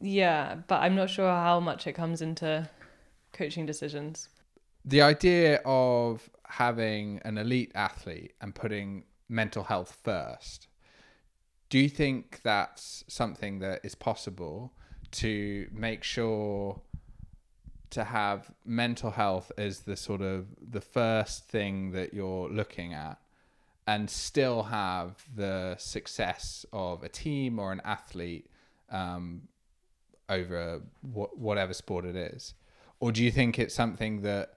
yeah, 0.00 0.56
but 0.66 0.80
I'm 0.82 0.94
not 0.94 1.10
sure 1.10 1.28
how 1.28 1.60
much 1.60 1.86
it 1.86 1.92
comes 1.92 2.22
into 2.22 2.68
coaching 3.32 3.66
decisions. 3.66 4.28
The 4.84 5.02
idea 5.02 5.60
of 5.64 6.28
having 6.44 7.20
an 7.24 7.38
elite 7.38 7.72
athlete 7.74 8.32
and 8.40 8.54
putting 8.54 9.04
mental 9.28 9.64
health 9.64 9.98
first, 10.02 10.68
do 11.68 11.78
you 11.78 11.88
think 11.88 12.40
that's 12.42 13.04
something 13.08 13.58
that 13.60 13.80
is 13.84 13.94
possible 13.94 14.72
to 15.12 15.68
make 15.72 16.02
sure 16.02 16.80
to 17.90 18.04
have 18.04 18.50
mental 18.64 19.10
health 19.10 19.52
as 19.58 19.80
the 19.80 19.96
sort 19.96 20.22
of 20.22 20.46
the 20.60 20.80
first 20.80 21.48
thing 21.48 21.90
that 21.92 22.14
you're 22.14 22.48
looking 22.48 22.94
at 22.94 23.18
and 23.86 24.08
still 24.08 24.64
have 24.64 25.24
the 25.34 25.74
success 25.78 26.64
of 26.72 27.02
a 27.02 27.08
team 27.08 27.58
or 27.58 27.72
an 27.72 27.80
athlete 27.84 28.46
um, 28.90 29.42
over 30.30 30.80
wh- 31.02 31.36
whatever 31.36 31.74
sport 31.74 32.06
it 32.06 32.16
is? 32.16 32.54
Or 33.00 33.12
do 33.12 33.22
you 33.22 33.30
think 33.30 33.58
it's 33.58 33.74
something 33.74 34.22
that 34.22 34.54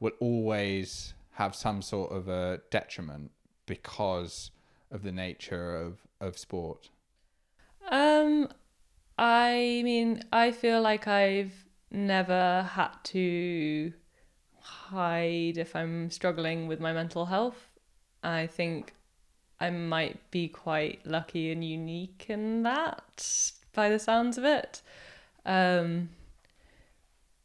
will 0.00 0.12
always 0.20 1.14
have 1.32 1.54
some 1.54 1.82
sort 1.82 2.12
of 2.12 2.28
a 2.28 2.60
detriment 2.70 3.30
because 3.66 4.50
of 4.90 5.02
the 5.02 5.12
nature 5.12 5.76
of, 5.76 5.98
of 6.20 6.38
sport? 6.38 6.88
Um, 7.90 8.48
I 9.18 9.82
mean, 9.84 10.22
I 10.32 10.50
feel 10.52 10.80
like 10.80 11.06
I've 11.06 11.66
never 11.90 12.68
had 12.72 12.92
to 13.04 13.92
hide 14.60 15.56
if 15.56 15.74
I'm 15.74 16.10
struggling 16.10 16.66
with 16.66 16.80
my 16.80 16.92
mental 16.92 17.26
health. 17.26 17.70
I 18.22 18.46
think 18.46 18.94
I 19.60 19.70
might 19.70 20.30
be 20.30 20.48
quite 20.48 21.06
lucky 21.06 21.50
and 21.50 21.64
unique 21.64 22.26
in 22.28 22.62
that 22.64 23.52
by 23.72 23.88
the 23.88 23.98
sounds 23.98 24.36
of 24.36 24.44
it. 24.44 24.82
Um, 25.46 26.10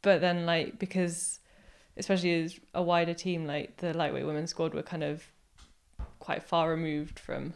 but 0.02 0.20
then, 0.20 0.46
like, 0.46 0.78
because 0.80 1.40
especially 1.96 2.44
as 2.44 2.60
a 2.74 2.82
wider 2.82 3.14
team, 3.14 3.46
like 3.46 3.78
the 3.78 3.94
lightweight 3.94 4.26
women's 4.26 4.50
squad 4.50 4.74
were 4.74 4.84
kind 4.84 5.04
of 5.04 5.24
quite 6.20 6.44
far 6.44 6.70
removed 6.70 7.20
from 7.20 7.54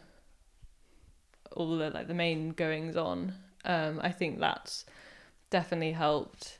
all 1.52 1.76
the 1.76 1.90
like 1.90 2.06
the 2.06 2.14
main 2.14 2.50
goings 2.50 2.96
on. 2.96 3.34
Um, 3.64 4.00
I 4.02 4.10
think 4.10 4.38
that's 4.38 4.84
definitely 5.50 5.92
helped. 5.92 6.58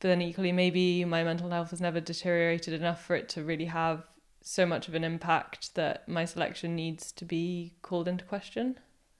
But 0.00 0.08
then 0.08 0.22
equally, 0.22 0.50
maybe 0.50 1.04
my 1.04 1.22
mental 1.22 1.50
health 1.50 1.70
has 1.70 1.80
never 1.80 2.00
deteriorated 2.00 2.74
enough 2.74 3.04
for 3.04 3.14
it 3.14 3.28
to 3.30 3.44
really 3.44 3.66
have 3.66 4.04
so 4.42 4.66
much 4.66 4.88
of 4.88 4.94
an 4.96 5.04
impact 5.04 5.76
that 5.76 6.08
my 6.08 6.24
selection 6.24 6.74
needs 6.74 7.12
to 7.12 7.24
be 7.24 7.74
called 7.82 8.08
into 8.08 8.24
question. 8.24 8.78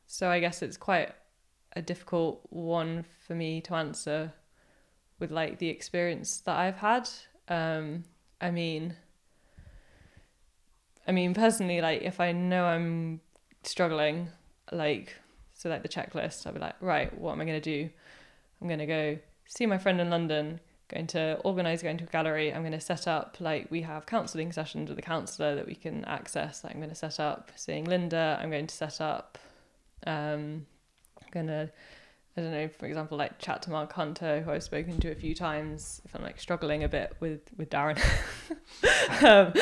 So 0.09 0.29
I 0.29 0.41
guess 0.41 0.61
it's 0.61 0.77
quite 0.77 1.13
a 1.75 1.83
difficult 1.83 2.43
one 2.51 3.05
for 3.27 3.35
me 3.35 3.61
to 3.63 3.75
answer 3.75 4.33
with 5.19 5.31
like 5.31 5.59
the 5.59 5.69
experience 5.69 6.41
that 6.41 6.57
I've 6.57 6.77
had. 6.77 7.09
Um, 7.49 8.05
I 8.41 8.51
mean, 8.51 8.97
I 11.07 11.13
mean 11.13 11.35
personally, 11.35 11.81
like 11.81 12.03
if 12.03 12.21
I 12.21 12.33
know 12.33 12.65
I'm 12.65 13.21
struggling, 13.63 14.29
like 14.71 15.15
so 15.55 15.69
like 15.69 15.83
the 15.83 15.89
checklist, 15.89 16.47
I'll 16.47 16.53
be 16.53 16.61
like, 16.61 16.77
right, 16.81 17.17
what 17.19 17.33
am 17.33 17.41
I 17.41 17.45
gonna 17.45 17.61
do? 17.61 17.89
I'm 18.61 18.69
gonna 18.69 18.87
go 18.87 19.19
see 19.47 19.67
my 19.67 19.79
friend 19.79 20.01
in 20.01 20.11
London, 20.11 20.61
going 20.89 21.07
to 21.09 21.39
organize 21.45 21.83
going 21.83 21.99
to 21.99 22.05
a 22.05 22.09
gallery. 22.09 22.53
I'm 22.53 22.63
going 22.63 22.73
to 22.73 22.81
set 22.81 23.07
up 23.09 23.37
like 23.41 23.71
we 23.71 23.83
have 23.83 24.07
counseling 24.07 24.53
sessions 24.53 24.89
with 24.89 24.99
a 24.99 25.03
counselor 25.03 25.55
that 25.55 25.67
we 25.67 25.75
can 25.75 26.05
access. 26.05 26.65
I'm 26.65 26.77
going 26.77 26.89
to 26.91 26.95
set 26.95 27.19
up 27.21 27.51
seeing 27.57 27.85
Linda. 27.85 28.39
I'm 28.41 28.51
going 28.51 28.67
to 28.67 28.75
set 28.75 29.01
up. 29.01 29.39
Um, 30.07 30.67
To 31.33 31.71
I 32.37 32.41
don't 32.41 32.51
know, 32.51 32.69
for 32.69 32.87
example, 32.87 33.19
like 33.19 33.39
chat 33.39 33.63
to 33.63 33.71
Mark 33.71 33.93
Hunter, 33.93 34.41
who 34.41 34.51
I've 34.51 34.63
spoken 34.63 34.99
to 35.01 35.11
a 35.11 35.15
few 35.15 35.35
times, 35.35 36.01
if 36.05 36.15
I'm 36.15 36.23
like 36.23 36.41
struggling 36.41 36.83
a 36.83 36.89
bit 36.89 37.15
with 37.21 37.41
with 37.57 37.69
Darren, 37.69 37.99
um, 39.23 39.53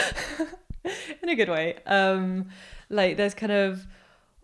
in 1.23 1.29
a 1.29 1.35
good 1.35 1.49
way. 1.49 1.79
Um, 1.87 2.49
like 2.89 3.17
there's 3.17 3.35
kind 3.35 3.53
of 3.53 3.87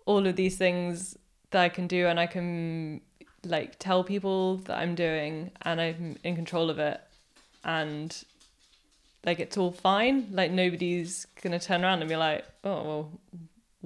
all 0.07 0.27
of 0.27 0.35
these 0.35 0.57
things 0.57 1.17
that 1.51 1.63
I 1.63 1.69
can 1.69 1.87
do, 1.87 2.07
and 2.07 2.19
I 2.19 2.27
can 2.27 3.01
like 3.45 3.79
tell 3.79 4.03
people 4.03 4.57
that 4.59 4.79
I'm 4.79 4.95
doing 4.95 5.53
and 5.63 5.81
I'm 5.81 6.17
in 6.25 6.35
control 6.35 6.69
of 6.69 6.79
it. 6.79 7.01
And 7.65 8.17
like 9.25 9.41
it's 9.41 9.57
all 9.57 9.73
fine. 9.73 10.29
Like 10.33 10.51
nobody's 10.51 11.27
gonna 11.43 11.61
turn 11.61 11.85
around 11.85 12.01
and 12.01 12.09
be 12.09 12.17
like 12.17 12.45
oh 12.65 12.83
well 12.83 13.11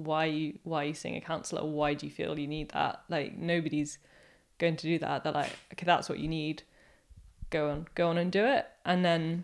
why 0.03 0.25
you 0.25 0.59
why 0.63 0.83
are 0.83 0.87
you 0.87 0.93
seeing 0.93 1.15
a 1.15 1.21
counselor 1.21 1.65
why 1.65 1.93
do 1.93 2.05
you 2.05 2.11
feel 2.11 2.37
you 2.37 2.47
need 2.47 2.69
that? 2.69 3.03
Like 3.09 3.37
nobody's 3.37 3.97
going 4.57 4.75
to 4.77 4.87
do 4.87 4.99
that. 4.99 5.23
They're 5.23 5.33
like 5.33 5.55
okay 5.73 5.85
that's 5.85 6.09
what 6.09 6.19
you 6.19 6.27
need. 6.27 6.63
Go 7.49 7.69
on 7.69 7.87
go 7.95 8.09
on 8.09 8.17
and 8.17 8.31
do 8.31 8.45
it. 8.45 8.67
And 8.85 9.03
then 9.03 9.43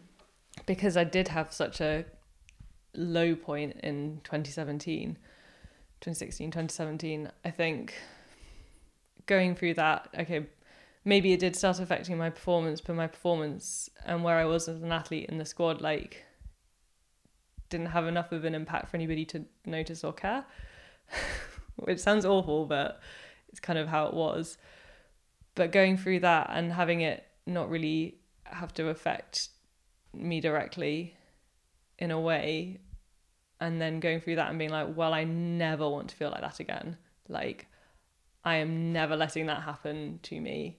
because 0.66 0.98
I 0.98 1.04
did 1.04 1.30
have 1.30 1.54
such 1.54 1.82
a 1.82 2.06
low 2.94 3.36
point 3.36 3.80
in 3.84 4.22
2017 4.24 5.18
2016 6.00 6.52
2017 6.52 7.32
I 7.46 7.52
think 7.52 7.94
going 9.28 9.56
through 9.56 9.76
that, 9.76 10.10
okay, 10.18 10.48
maybe 11.06 11.34
it 11.34 11.40
did 11.40 11.56
start 11.56 11.80
affecting 11.80 12.18
my 12.18 12.32
performance, 12.32 12.82
but 12.82 12.96
my 12.96 13.08
performance 13.08 13.90
and 14.06 14.24
where 14.24 14.38
I 14.38 14.46
was 14.46 14.68
as 14.68 14.82
an 14.82 14.92
athlete 14.92 15.30
in 15.30 15.38
the 15.38 15.46
squad, 15.46 15.82
like, 15.82 16.26
didn't 17.70 17.88
have 17.88 18.08
enough 18.08 18.32
of 18.32 18.46
an 18.46 18.56
impact 18.56 18.90
for 18.90 18.98
anybody 18.98 19.26
to 19.26 19.46
notice 19.66 20.04
or 20.04 20.14
care. 20.14 20.46
Which 21.76 22.00
sounds 22.00 22.26
awful, 22.26 22.66
but 22.66 23.00
it's 23.50 23.60
kind 23.60 23.78
of 23.78 23.88
how 23.88 24.08
it 24.08 24.14
was. 24.14 24.58
But 25.56 25.72
going 25.72 25.98
through 25.98 26.22
that 26.22 26.50
and 26.52 26.74
having 26.74 27.02
it 27.02 27.26
not 27.46 27.70
really 27.70 28.20
have 28.44 28.74
to 28.76 28.90
affect 28.90 29.50
me 30.14 30.42
directly 30.42 31.16
in 32.00 32.12
a 32.12 32.20
way, 32.20 32.80
and 33.60 33.82
then 33.82 34.00
going 34.00 34.22
through 34.22 34.36
that 34.36 34.50
and 34.50 34.60
being 34.60 34.72
like, 34.72 34.96
well, 34.96 35.14
I 35.14 35.24
never 35.24 35.88
want 35.90 36.10
to 36.10 36.16
feel 36.16 36.30
like 36.30 36.42
that 36.42 36.60
again. 36.60 36.98
Like, 37.28 37.68
I 38.44 38.58
am 38.58 38.94
never 38.94 39.16
letting 39.16 39.48
that 39.48 39.64
happen 39.64 40.20
to 40.24 40.40
me. 40.40 40.78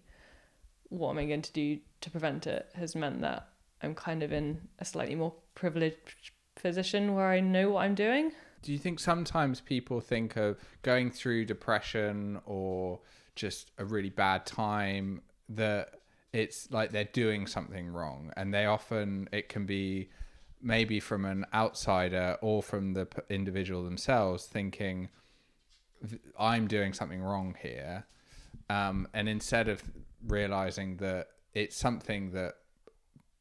What 0.88 1.10
am 1.10 1.18
I 1.18 1.26
going 1.26 1.42
to 1.42 1.52
do 1.52 1.78
to 2.00 2.10
prevent 2.10 2.46
it 2.46 2.70
has 2.74 2.94
meant 2.94 3.20
that 3.22 3.48
I'm 3.82 3.94
kind 3.94 4.22
of 4.22 4.32
in 4.32 4.68
a 4.78 4.84
slightly 4.84 5.14
more 5.14 5.34
privileged 5.54 6.32
position 6.60 7.14
where 7.14 7.28
I 7.28 7.40
know 7.40 7.70
what 7.70 7.84
I'm 7.84 7.94
doing. 7.94 8.32
Do 8.62 8.72
you 8.72 8.78
think 8.78 8.98
sometimes 8.98 9.60
people 9.60 10.00
think 10.00 10.36
of 10.36 10.58
going 10.82 11.10
through 11.10 11.44
depression 11.44 12.40
or 12.44 13.00
just 13.34 13.70
a 13.78 13.84
really 13.84 14.10
bad 14.10 14.44
time 14.44 15.22
that 15.48 15.94
it's 16.32 16.70
like 16.70 16.90
they're 16.90 17.04
doing 17.04 17.46
something 17.46 17.88
wrong 17.88 18.32
and 18.36 18.52
they 18.52 18.66
often 18.66 19.28
it 19.32 19.48
can 19.48 19.64
be 19.64 20.10
maybe 20.60 21.00
from 21.00 21.24
an 21.24 21.46
outsider 21.54 22.36
or 22.42 22.62
from 22.62 22.94
the 22.94 23.06
individual 23.30 23.82
themselves 23.84 24.44
thinking 24.44 25.08
i'm 26.38 26.66
doing 26.66 26.92
something 26.92 27.22
wrong 27.22 27.54
here 27.62 28.04
um, 28.70 29.08
and 29.14 29.28
instead 29.28 29.68
of 29.68 29.82
realizing 30.26 30.96
that 30.98 31.28
it's 31.54 31.76
something 31.76 32.32
that 32.32 32.54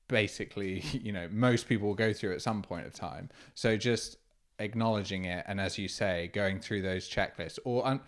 basically 0.08 0.80
you 0.92 1.12
know 1.12 1.28
most 1.32 1.68
people 1.68 1.88
will 1.88 1.96
go 1.96 2.14
through 2.14 2.34
at 2.34 2.42
some 2.42 2.62
point 2.62 2.86
of 2.86 2.94
time. 2.94 3.30
So 3.56 3.78
just 3.78 4.18
acknowledging 4.60 5.26
it 5.26 5.46
and 5.48 5.62
as 5.62 5.78
you 5.78 5.88
say 5.88 6.32
going 6.34 6.60
through 6.60 6.82
those 6.82 7.08
checklists 7.08 7.60
or 7.64 7.86
un- 7.86 8.02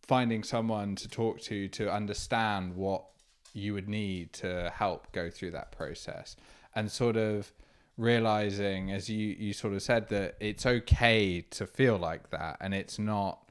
finding 0.00 0.42
someone 0.42 0.96
to 0.96 1.08
talk 1.08 1.40
to 1.40 1.68
to 1.68 1.92
understand 1.92 2.74
what 2.74 3.04
you 3.52 3.74
would 3.74 3.88
need 3.88 4.32
to 4.32 4.72
help 4.74 5.12
go 5.12 5.28
through 5.28 5.50
that 5.50 5.70
process 5.72 6.36
and 6.74 6.90
sort 6.90 7.16
of 7.16 7.52
realizing 7.98 8.90
as 8.90 9.10
you 9.10 9.36
you 9.38 9.52
sort 9.52 9.74
of 9.74 9.82
said 9.82 10.08
that 10.08 10.36
it's 10.40 10.64
okay 10.64 11.42
to 11.42 11.66
feel 11.66 11.96
like 11.98 12.30
that 12.30 12.56
and 12.60 12.74
it's 12.74 12.98
not 12.98 13.44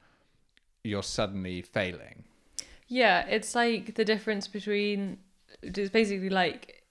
you're 0.84 1.02
suddenly 1.02 1.62
failing. 1.62 2.24
Yeah, 2.86 3.26
it's 3.26 3.54
like 3.54 3.94
the 3.94 4.04
difference 4.04 4.46
between 4.46 5.18
it's 5.62 5.90
basically 5.90 6.28
like 6.28 6.83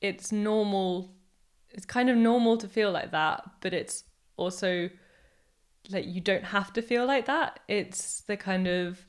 it's 0.00 0.32
normal 0.32 1.14
it's 1.70 1.86
kind 1.86 2.10
of 2.10 2.16
normal 2.16 2.56
to 2.58 2.68
feel 2.68 2.90
like 2.90 3.12
that, 3.12 3.48
but 3.60 3.72
it's 3.72 4.04
also 4.36 4.90
like 5.88 6.06
you 6.06 6.20
don't 6.20 6.44
have 6.44 6.72
to 6.74 6.82
feel 6.82 7.06
like 7.06 7.26
that. 7.26 7.60
It's 7.68 8.22
the 8.22 8.36
kind 8.36 8.66
of 8.66 9.06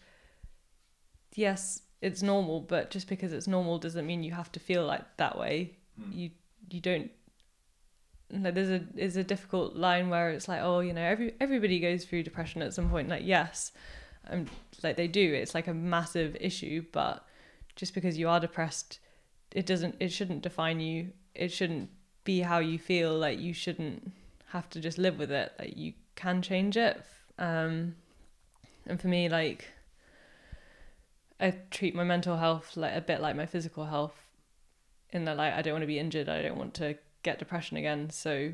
yes, 1.35 1.81
it's 2.01 2.21
normal, 2.21 2.61
but 2.61 2.91
just 2.91 3.07
because 3.07 3.33
it's 3.33 3.47
normal 3.47 3.79
doesn't 3.79 4.05
mean 4.05 4.23
you 4.23 4.31
have 4.31 4.51
to 4.53 4.59
feel 4.59 4.85
like 4.85 5.17
that 5.17 5.37
way. 5.37 5.77
You 6.11 6.31
you 6.69 6.79
don't 6.79 7.11
like 8.31 8.53
there's 8.53 8.69
a 8.69 8.83
is 8.95 9.17
a 9.17 9.23
difficult 9.23 9.75
line 9.75 10.09
where 10.09 10.29
it's 10.29 10.47
like 10.47 10.61
oh 10.61 10.79
you 10.79 10.93
know 10.93 11.01
every 11.01 11.33
everybody 11.41 11.79
goes 11.79 12.05
through 12.05 12.23
depression 12.23 12.61
at 12.61 12.73
some 12.73 12.89
point 12.89 13.09
like 13.09 13.23
yes 13.25 13.73
um 14.29 14.45
like 14.83 14.95
they 14.95 15.07
do 15.07 15.33
it's 15.33 15.53
like 15.53 15.67
a 15.67 15.73
massive 15.73 16.37
issue 16.39 16.81
but 16.93 17.25
just 17.75 17.93
because 17.93 18.17
you 18.17 18.29
are 18.29 18.39
depressed 18.39 18.99
it 19.53 19.65
doesn't 19.65 19.95
it 19.99 20.11
shouldn't 20.11 20.41
define 20.41 20.79
you. 20.79 21.11
It 21.35 21.51
shouldn't 21.51 21.89
be 22.23 22.41
how 22.41 22.59
you 22.59 22.77
feel 22.77 23.17
like 23.17 23.39
you 23.39 23.53
shouldn't 23.53 24.11
have 24.47 24.69
to 24.71 24.79
just 24.79 24.97
live 24.97 25.17
with 25.17 25.31
it. 25.31 25.53
Like 25.59 25.75
you 25.75 25.93
can 26.15 26.41
change 26.41 26.77
it. 26.77 27.01
Um 27.37 27.95
and 28.85 28.99
for 28.99 29.07
me 29.07 29.29
like 29.29 29.67
I 31.39 31.55
treat 31.71 31.95
my 31.95 32.03
mental 32.03 32.37
health 32.37 32.77
like 32.77 32.95
a 32.95 33.01
bit 33.01 33.19
like 33.19 33.35
my 33.35 33.45
physical 33.45 33.85
health 33.85 34.15
in 35.11 35.25
that 35.25 35.37
like 35.37 35.53
I 35.53 35.61
don't 35.61 35.73
want 35.73 35.83
to 35.83 35.87
be 35.87 35.99
injured. 35.99 36.29
I 36.29 36.41
don't 36.41 36.57
want 36.57 36.73
to 36.75 36.97
get 37.23 37.39
depression 37.39 37.77
again. 37.77 38.09
So 38.09 38.53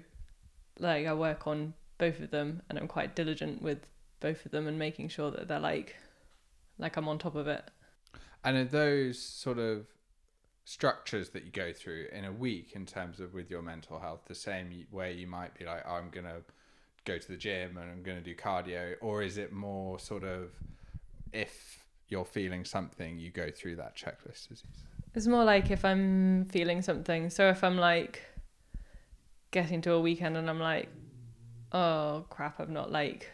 like 0.79 1.05
I 1.05 1.13
work 1.13 1.47
on 1.47 1.73
both 1.97 2.19
of 2.19 2.31
them 2.31 2.61
and 2.69 2.77
I'm 2.77 2.87
quite 2.87 3.15
diligent 3.15 3.61
with 3.61 3.87
both 4.19 4.45
of 4.45 4.51
them 4.51 4.67
and 4.67 4.79
making 4.79 5.09
sure 5.09 5.31
that 5.31 5.47
they're 5.47 5.59
like 5.59 5.95
like 6.79 6.95
I'm 6.95 7.07
on 7.07 7.17
top 7.17 7.35
of 7.35 7.47
it. 7.47 7.69
And 8.43 8.55
are 8.55 8.65
those 8.65 9.19
sort 9.19 9.57
of 9.57 9.87
structures 10.67 11.29
that 11.29 11.45
you 11.45 11.51
go 11.51 11.71
through 11.71 12.07
in 12.11 12.25
a 12.25 12.31
week 12.31 12.73
in 12.73 12.85
terms 12.85 13.21
of 13.21 13.33
with 13.33 13.49
your 13.49 13.61
mental 13.61 13.97
health 13.97 14.19
the 14.27 14.35
same 14.35 14.85
way 14.91 15.13
you 15.13 15.25
might 15.25 15.57
be 15.57 15.63
like, 15.63 15.81
oh, 15.87 15.93
I'm 15.93 16.09
going 16.09 16.25
to 16.25 16.41
go 17.05 17.17
to 17.17 17.27
the 17.29 17.37
gym 17.37 17.77
and 17.77 17.89
I'm 17.89 18.03
going 18.03 18.17
to 18.17 18.23
do 18.23 18.35
cardio? 18.35 18.95
Or 18.99 19.23
is 19.23 19.37
it 19.37 19.53
more 19.53 19.97
sort 19.97 20.25
of 20.25 20.49
if 21.31 21.85
you're 22.09 22.25
feeling 22.25 22.65
something, 22.65 23.17
you 23.17 23.29
go 23.29 23.49
through 23.49 23.77
that 23.77 23.95
checklist? 23.95 24.49
It's 25.15 25.25
more 25.25 25.45
like 25.45 25.71
if 25.71 25.85
I'm 25.85 26.43
feeling 26.49 26.81
something. 26.81 27.29
So 27.29 27.47
if 27.47 27.63
I'm 27.63 27.77
like 27.77 28.23
getting 29.51 29.79
to 29.83 29.93
a 29.93 30.01
weekend 30.01 30.35
and 30.35 30.49
I'm 30.49 30.59
like, 30.59 30.89
oh 31.71 32.25
crap, 32.29 32.59
I'm 32.59 32.73
not 32.73 32.91
like, 32.91 33.31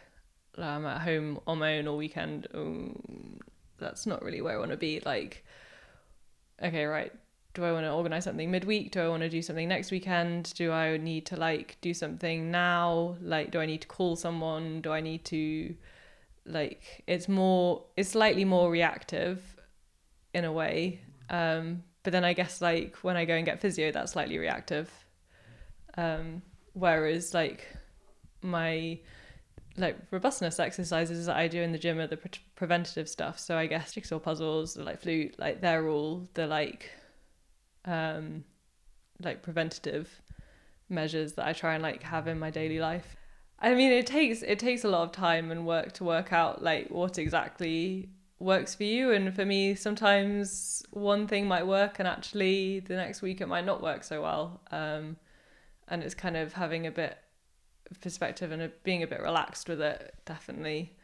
I'm 0.56 0.86
at 0.86 1.00
home 1.00 1.40
on 1.48 1.58
my 1.58 1.78
own 1.78 1.88
all 1.88 1.96
weekend. 1.96 2.46
That's 3.78 4.06
not 4.06 4.22
really 4.22 4.40
where 4.40 4.54
I 4.54 4.58
want 4.58 4.70
to 4.70 4.76
be. 4.76 5.00
Like, 5.04 5.44
okay, 6.62 6.84
right. 6.84 7.10
Do 7.54 7.64
I 7.64 7.72
want 7.72 7.86
to 7.86 7.92
organize 7.92 8.24
something 8.24 8.50
midweek? 8.50 8.90
Do 8.90 9.00
I 9.00 9.08
want 9.08 9.22
to 9.22 9.28
do 9.28 9.40
something 9.40 9.68
next 9.68 9.90
weekend? 9.90 10.52
Do 10.54 10.72
I 10.72 10.96
need 10.96 11.26
to 11.26 11.36
like 11.36 11.76
do 11.80 11.94
something 11.94 12.50
now? 12.50 13.16
Like, 13.22 13.50
do 13.50 13.60
I 13.60 13.66
need 13.66 13.80
to 13.82 13.88
call 13.88 14.16
someone? 14.16 14.80
Do 14.80 14.92
I 14.92 15.00
need 15.00 15.24
to, 15.26 15.74
like, 16.44 17.04
it's 17.06 17.28
more, 17.28 17.84
it's 17.96 18.10
slightly 18.10 18.44
more 18.44 18.70
reactive 18.70 19.40
in 20.32 20.44
a 20.44 20.52
way 20.52 21.00
um, 21.30 21.82
but 22.02 22.12
then 22.12 22.24
I 22.24 22.32
guess 22.32 22.60
like 22.60 22.96
when 22.96 23.16
I 23.16 23.24
go 23.24 23.34
and 23.34 23.44
get 23.44 23.60
physio, 23.60 23.90
that's 23.90 24.12
slightly 24.12 24.38
reactive. 24.38 24.90
Um, 25.96 26.42
whereas 26.72 27.32
like 27.34 27.66
my 28.42 28.98
like 29.76 29.96
robustness 30.10 30.60
exercises 30.60 31.26
that 31.26 31.36
I 31.36 31.48
do 31.48 31.60
in 31.60 31.72
the 31.72 31.78
gym 31.78 31.98
are 31.98 32.06
the 32.06 32.16
pre- 32.16 32.30
preventative 32.56 33.08
stuff. 33.08 33.38
So 33.38 33.56
I 33.56 33.66
guess 33.66 33.92
jigsaw 33.92 34.18
puzzles, 34.18 34.76
like 34.76 35.00
flute, 35.00 35.34
like 35.38 35.60
they're 35.60 35.88
all 35.88 36.28
the 36.34 36.46
like 36.46 36.90
um, 37.84 38.44
like 39.22 39.42
preventative 39.42 40.22
measures 40.88 41.34
that 41.34 41.46
I 41.46 41.52
try 41.52 41.74
and 41.74 41.82
like 41.82 42.02
have 42.02 42.26
in 42.28 42.38
my 42.38 42.50
daily 42.50 42.78
life. 42.78 43.16
I 43.58 43.74
mean, 43.74 43.92
it 43.92 44.06
takes 44.06 44.42
it 44.42 44.58
takes 44.58 44.84
a 44.84 44.88
lot 44.88 45.02
of 45.02 45.12
time 45.12 45.50
and 45.50 45.66
work 45.66 45.92
to 45.92 46.04
work 46.04 46.32
out 46.32 46.62
like 46.62 46.88
what 46.90 47.18
exactly 47.18 48.08
works 48.38 48.74
for 48.74 48.84
you. 48.84 49.12
And 49.12 49.34
for 49.34 49.44
me 49.44 49.74
sometimes 49.74 50.84
one 50.90 51.26
thing 51.26 51.46
might 51.46 51.66
work 51.66 51.98
and 51.98 52.08
actually 52.08 52.80
the 52.80 52.96
next 52.96 53.22
week 53.22 53.40
it 53.40 53.46
might 53.46 53.64
not 53.64 53.82
work 53.82 54.04
so 54.04 54.22
well. 54.22 54.60
Um, 54.70 55.16
and 55.88 56.02
it's 56.02 56.14
kind 56.14 56.36
of 56.36 56.54
having 56.54 56.86
a 56.86 56.90
bit 56.90 57.18
of 57.90 58.00
perspective 58.00 58.52
and 58.52 58.62
a, 58.62 58.68
being 58.82 59.02
a 59.02 59.06
bit 59.06 59.20
relaxed 59.20 59.68
with 59.68 59.80
it 59.80 60.14
definitely 60.24 60.96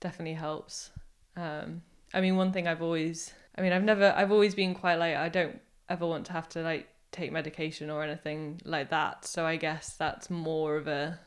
definitely 0.00 0.34
helps. 0.34 0.90
Um, 1.36 1.82
i 2.12 2.20
mean 2.20 2.36
one 2.36 2.52
thing 2.52 2.66
i've 2.66 2.82
always 2.82 3.32
i 3.56 3.60
mean 3.60 3.72
i've 3.72 3.84
never 3.84 4.12
i've 4.16 4.32
always 4.32 4.54
been 4.54 4.74
quite 4.74 4.96
like 4.96 5.16
i 5.16 5.28
don't 5.28 5.60
ever 5.90 6.06
want 6.06 6.24
to 6.26 6.32
have 6.32 6.48
to 6.50 6.62
like 6.62 6.88
take 7.12 7.32
medication 7.32 7.90
or 7.90 8.02
anything 8.02 8.60
like 8.64 8.90
that. 8.90 9.24
So 9.24 9.44
i 9.44 9.56
guess 9.56 9.94
that's 9.96 10.30
more 10.30 10.76
of 10.76 10.86
a 10.86 11.18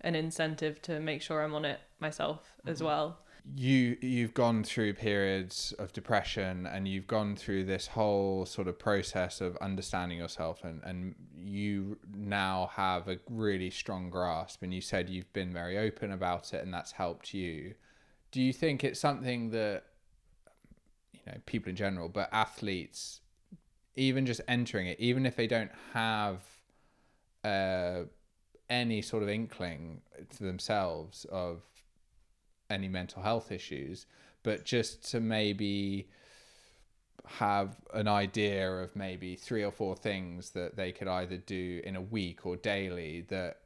an 0.00 0.14
incentive 0.14 0.82
to 0.82 0.98
make 0.98 1.22
sure 1.22 1.42
i'm 1.44 1.54
on 1.54 1.64
it 1.64 1.80
myself 2.00 2.52
as 2.66 2.78
mm-hmm. 2.78 2.86
well. 2.86 3.18
You 3.56 3.96
you've 4.00 4.34
gone 4.34 4.62
through 4.62 4.94
periods 4.94 5.74
of 5.78 5.92
depression 5.92 6.64
and 6.64 6.86
you've 6.86 7.08
gone 7.08 7.34
through 7.34 7.64
this 7.64 7.88
whole 7.88 8.46
sort 8.46 8.68
of 8.68 8.78
process 8.78 9.40
of 9.40 9.56
understanding 9.56 10.18
yourself 10.18 10.62
and 10.62 10.80
and 10.84 11.16
you 11.36 11.98
now 12.14 12.70
have 12.74 13.08
a 13.08 13.18
really 13.28 13.70
strong 13.70 14.10
grasp 14.10 14.62
and 14.62 14.72
you 14.72 14.80
said 14.80 15.10
you've 15.10 15.32
been 15.32 15.52
very 15.52 15.76
open 15.76 16.12
about 16.12 16.54
it 16.54 16.62
and 16.62 16.72
that's 16.72 16.92
helped 16.92 17.34
you. 17.34 17.74
Do 18.30 18.40
you 18.40 18.52
think 18.52 18.84
it's 18.84 19.00
something 19.00 19.50
that 19.50 19.86
you 21.12 21.20
know 21.26 21.38
people 21.46 21.70
in 21.70 21.76
general 21.76 22.08
but 22.08 22.28
athletes 22.32 23.22
even 23.96 24.24
just 24.26 24.40
entering 24.48 24.86
it 24.86 24.98
even 24.98 25.26
if 25.26 25.36
they 25.36 25.46
don't 25.46 25.70
have 25.92 26.40
uh 27.44 28.02
any 28.70 29.02
sort 29.02 29.22
of 29.22 29.28
inkling 29.28 30.00
to 30.34 30.44
themselves 30.44 31.26
of 31.30 31.62
any 32.70 32.88
mental 32.88 33.22
health 33.22 33.52
issues, 33.52 34.06
but 34.42 34.64
just 34.64 35.10
to 35.10 35.20
maybe 35.20 36.08
have 37.24 37.76
an 37.94 38.08
idea 38.08 38.68
of 38.70 38.96
maybe 38.96 39.36
three 39.36 39.62
or 39.62 39.70
four 39.70 39.94
things 39.94 40.50
that 40.50 40.74
they 40.76 40.90
could 40.90 41.06
either 41.06 41.36
do 41.36 41.80
in 41.84 41.94
a 41.94 42.00
week 42.00 42.44
or 42.46 42.56
daily 42.56 43.20
that 43.28 43.58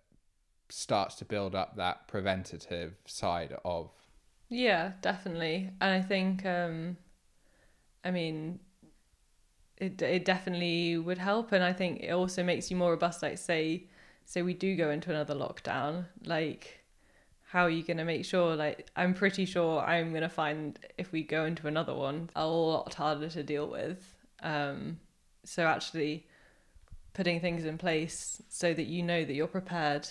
starts 0.69 1.15
to 1.15 1.25
build 1.25 1.55
up 1.55 1.77
that 1.77 2.09
preventative 2.09 2.97
side 3.07 3.57
of 3.65 3.91
Yeah, 4.49 4.93
definitely. 5.01 5.71
And 5.81 6.03
I 6.03 6.07
think 6.07 6.45
um 6.45 6.97
I 8.05 8.11
mean 8.11 8.59
it 9.79 10.01
it 10.01 10.25
definitely 10.25 10.97
would 10.97 11.19
help 11.19 11.53
and 11.53 11.63
I 11.63 11.73
think 11.73 12.01
it 12.01 12.13
also 12.13 12.43
makes 12.43 12.71
you 12.71 12.77
more 12.77 12.91
robust 12.91 13.23
like 13.23 13.39
say 13.39 13.85
say 14.25 14.43
we 14.43 14.55
do 14.55 14.77
go 14.77 14.91
into 14.91 15.11
another 15.11 15.35
lockdown 15.35 16.07
like 16.25 16.81
how 17.49 17.63
are 17.63 17.71
you 17.71 17.83
going 17.83 17.97
to 17.97 18.05
make 18.05 18.25
sure 18.25 18.57
like 18.57 18.89
I'm 18.97 19.15
pretty 19.15 19.45
sure 19.45 19.81
I'm 19.81 20.11
going 20.11 20.23
to 20.23 20.29
find 20.29 20.79
if 20.99 21.13
we 21.13 21.23
go 21.23 21.45
into 21.45 21.69
another 21.69 21.95
one 21.95 22.31
a 22.35 22.47
lot 22.47 22.93
harder 22.95 23.29
to 23.29 23.43
deal 23.43 23.69
with. 23.69 24.17
Um 24.43 24.99
so 25.45 25.65
actually 25.65 26.27
putting 27.15 27.41
things 27.41 27.65
in 27.65 27.79
place 27.79 28.43
so 28.49 28.75
that 28.75 28.87
you 28.87 29.03
know 29.03 29.25
that 29.25 29.33
you're 29.33 29.47
prepared 29.47 30.09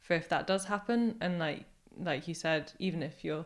for 0.00 0.14
if 0.14 0.28
that 0.30 0.46
does 0.46 0.64
happen 0.64 1.16
and 1.20 1.38
like 1.38 1.64
like 1.98 2.26
you 2.26 2.34
said 2.34 2.72
even 2.78 3.02
if 3.02 3.22
you're 3.22 3.44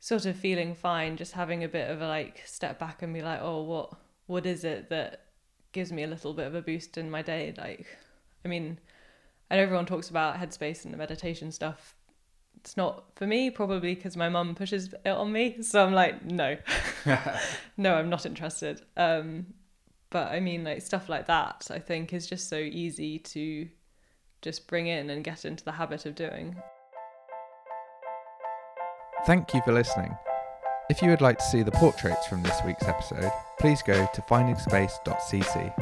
sort 0.00 0.26
of 0.26 0.36
feeling 0.36 0.74
fine 0.74 1.16
just 1.16 1.32
having 1.32 1.62
a 1.62 1.68
bit 1.68 1.88
of 1.88 2.02
a 2.02 2.08
like 2.08 2.42
step 2.44 2.78
back 2.78 3.00
and 3.00 3.14
be 3.14 3.22
like 3.22 3.40
oh 3.40 3.62
what 3.62 3.94
what 4.26 4.46
is 4.46 4.64
it 4.64 4.88
that 4.88 5.26
gives 5.72 5.92
me 5.92 6.02
a 6.02 6.06
little 6.06 6.34
bit 6.34 6.46
of 6.46 6.54
a 6.54 6.62
boost 6.62 6.98
in 6.98 7.10
my 7.10 7.22
day 7.22 7.54
like 7.56 7.86
i 8.44 8.48
mean 8.48 8.78
and 9.52 9.60
everyone 9.60 9.84
talks 9.84 10.08
about 10.08 10.36
headspace 10.36 10.86
and 10.86 10.94
the 10.94 10.98
meditation 10.98 11.52
stuff. 11.52 11.94
It's 12.56 12.74
not 12.74 13.04
for 13.16 13.26
me, 13.26 13.50
probably 13.50 13.94
because 13.94 14.16
my 14.16 14.30
mum 14.30 14.54
pushes 14.54 14.94
it 15.04 15.10
on 15.10 15.30
me. 15.30 15.60
So 15.60 15.84
I'm 15.84 15.92
like, 15.92 16.24
no, 16.24 16.56
no, 17.76 17.94
I'm 17.94 18.08
not 18.08 18.24
interested. 18.24 18.80
Um, 18.96 19.44
but 20.08 20.32
I 20.32 20.40
mean, 20.40 20.64
like 20.64 20.80
stuff 20.80 21.10
like 21.10 21.26
that, 21.26 21.68
I 21.70 21.80
think 21.80 22.14
is 22.14 22.26
just 22.26 22.48
so 22.48 22.56
easy 22.56 23.18
to 23.18 23.68
just 24.40 24.68
bring 24.68 24.86
in 24.86 25.10
and 25.10 25.22
get 25.22 25.44
into 25.44 25.64
the 25.64 25.72
habit 25.72 26.06
of 26.06 26.14
doing. 26.14 26.56
Thank 29.26 29.52
you 29.52 29.60
for 29.66 29.72
listening. 29.72 30.16
If 30.90 31.00
you 31.00 31.10
would 31.10 31.20
like 31.20 31.38
to 31.38 31.44
see 31.44 31.62
the 31.62 31.70
portraits 31.70 32.26
from 32.26 32.42
this 32.42 32.60
week's 32.66 32.84
episode, 32.84 33.30
please 33.58 33.82
go 33.82 34.06
to 34.12 34.22
findingspace.cc. 34.22 35.72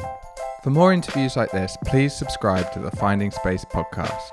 For 0.63 0.69
more 0.69 0.93
interviews 0.93 1.35
like 1.35 1.51
this, 1.51 1.75
please 1.85 2.13
subscribe 2.13 2.71
to 2.73 2.79
the 2.79 2.91
Finding 2.91 3.31
Space 3.31 3.65
podcast. 3.65 4.29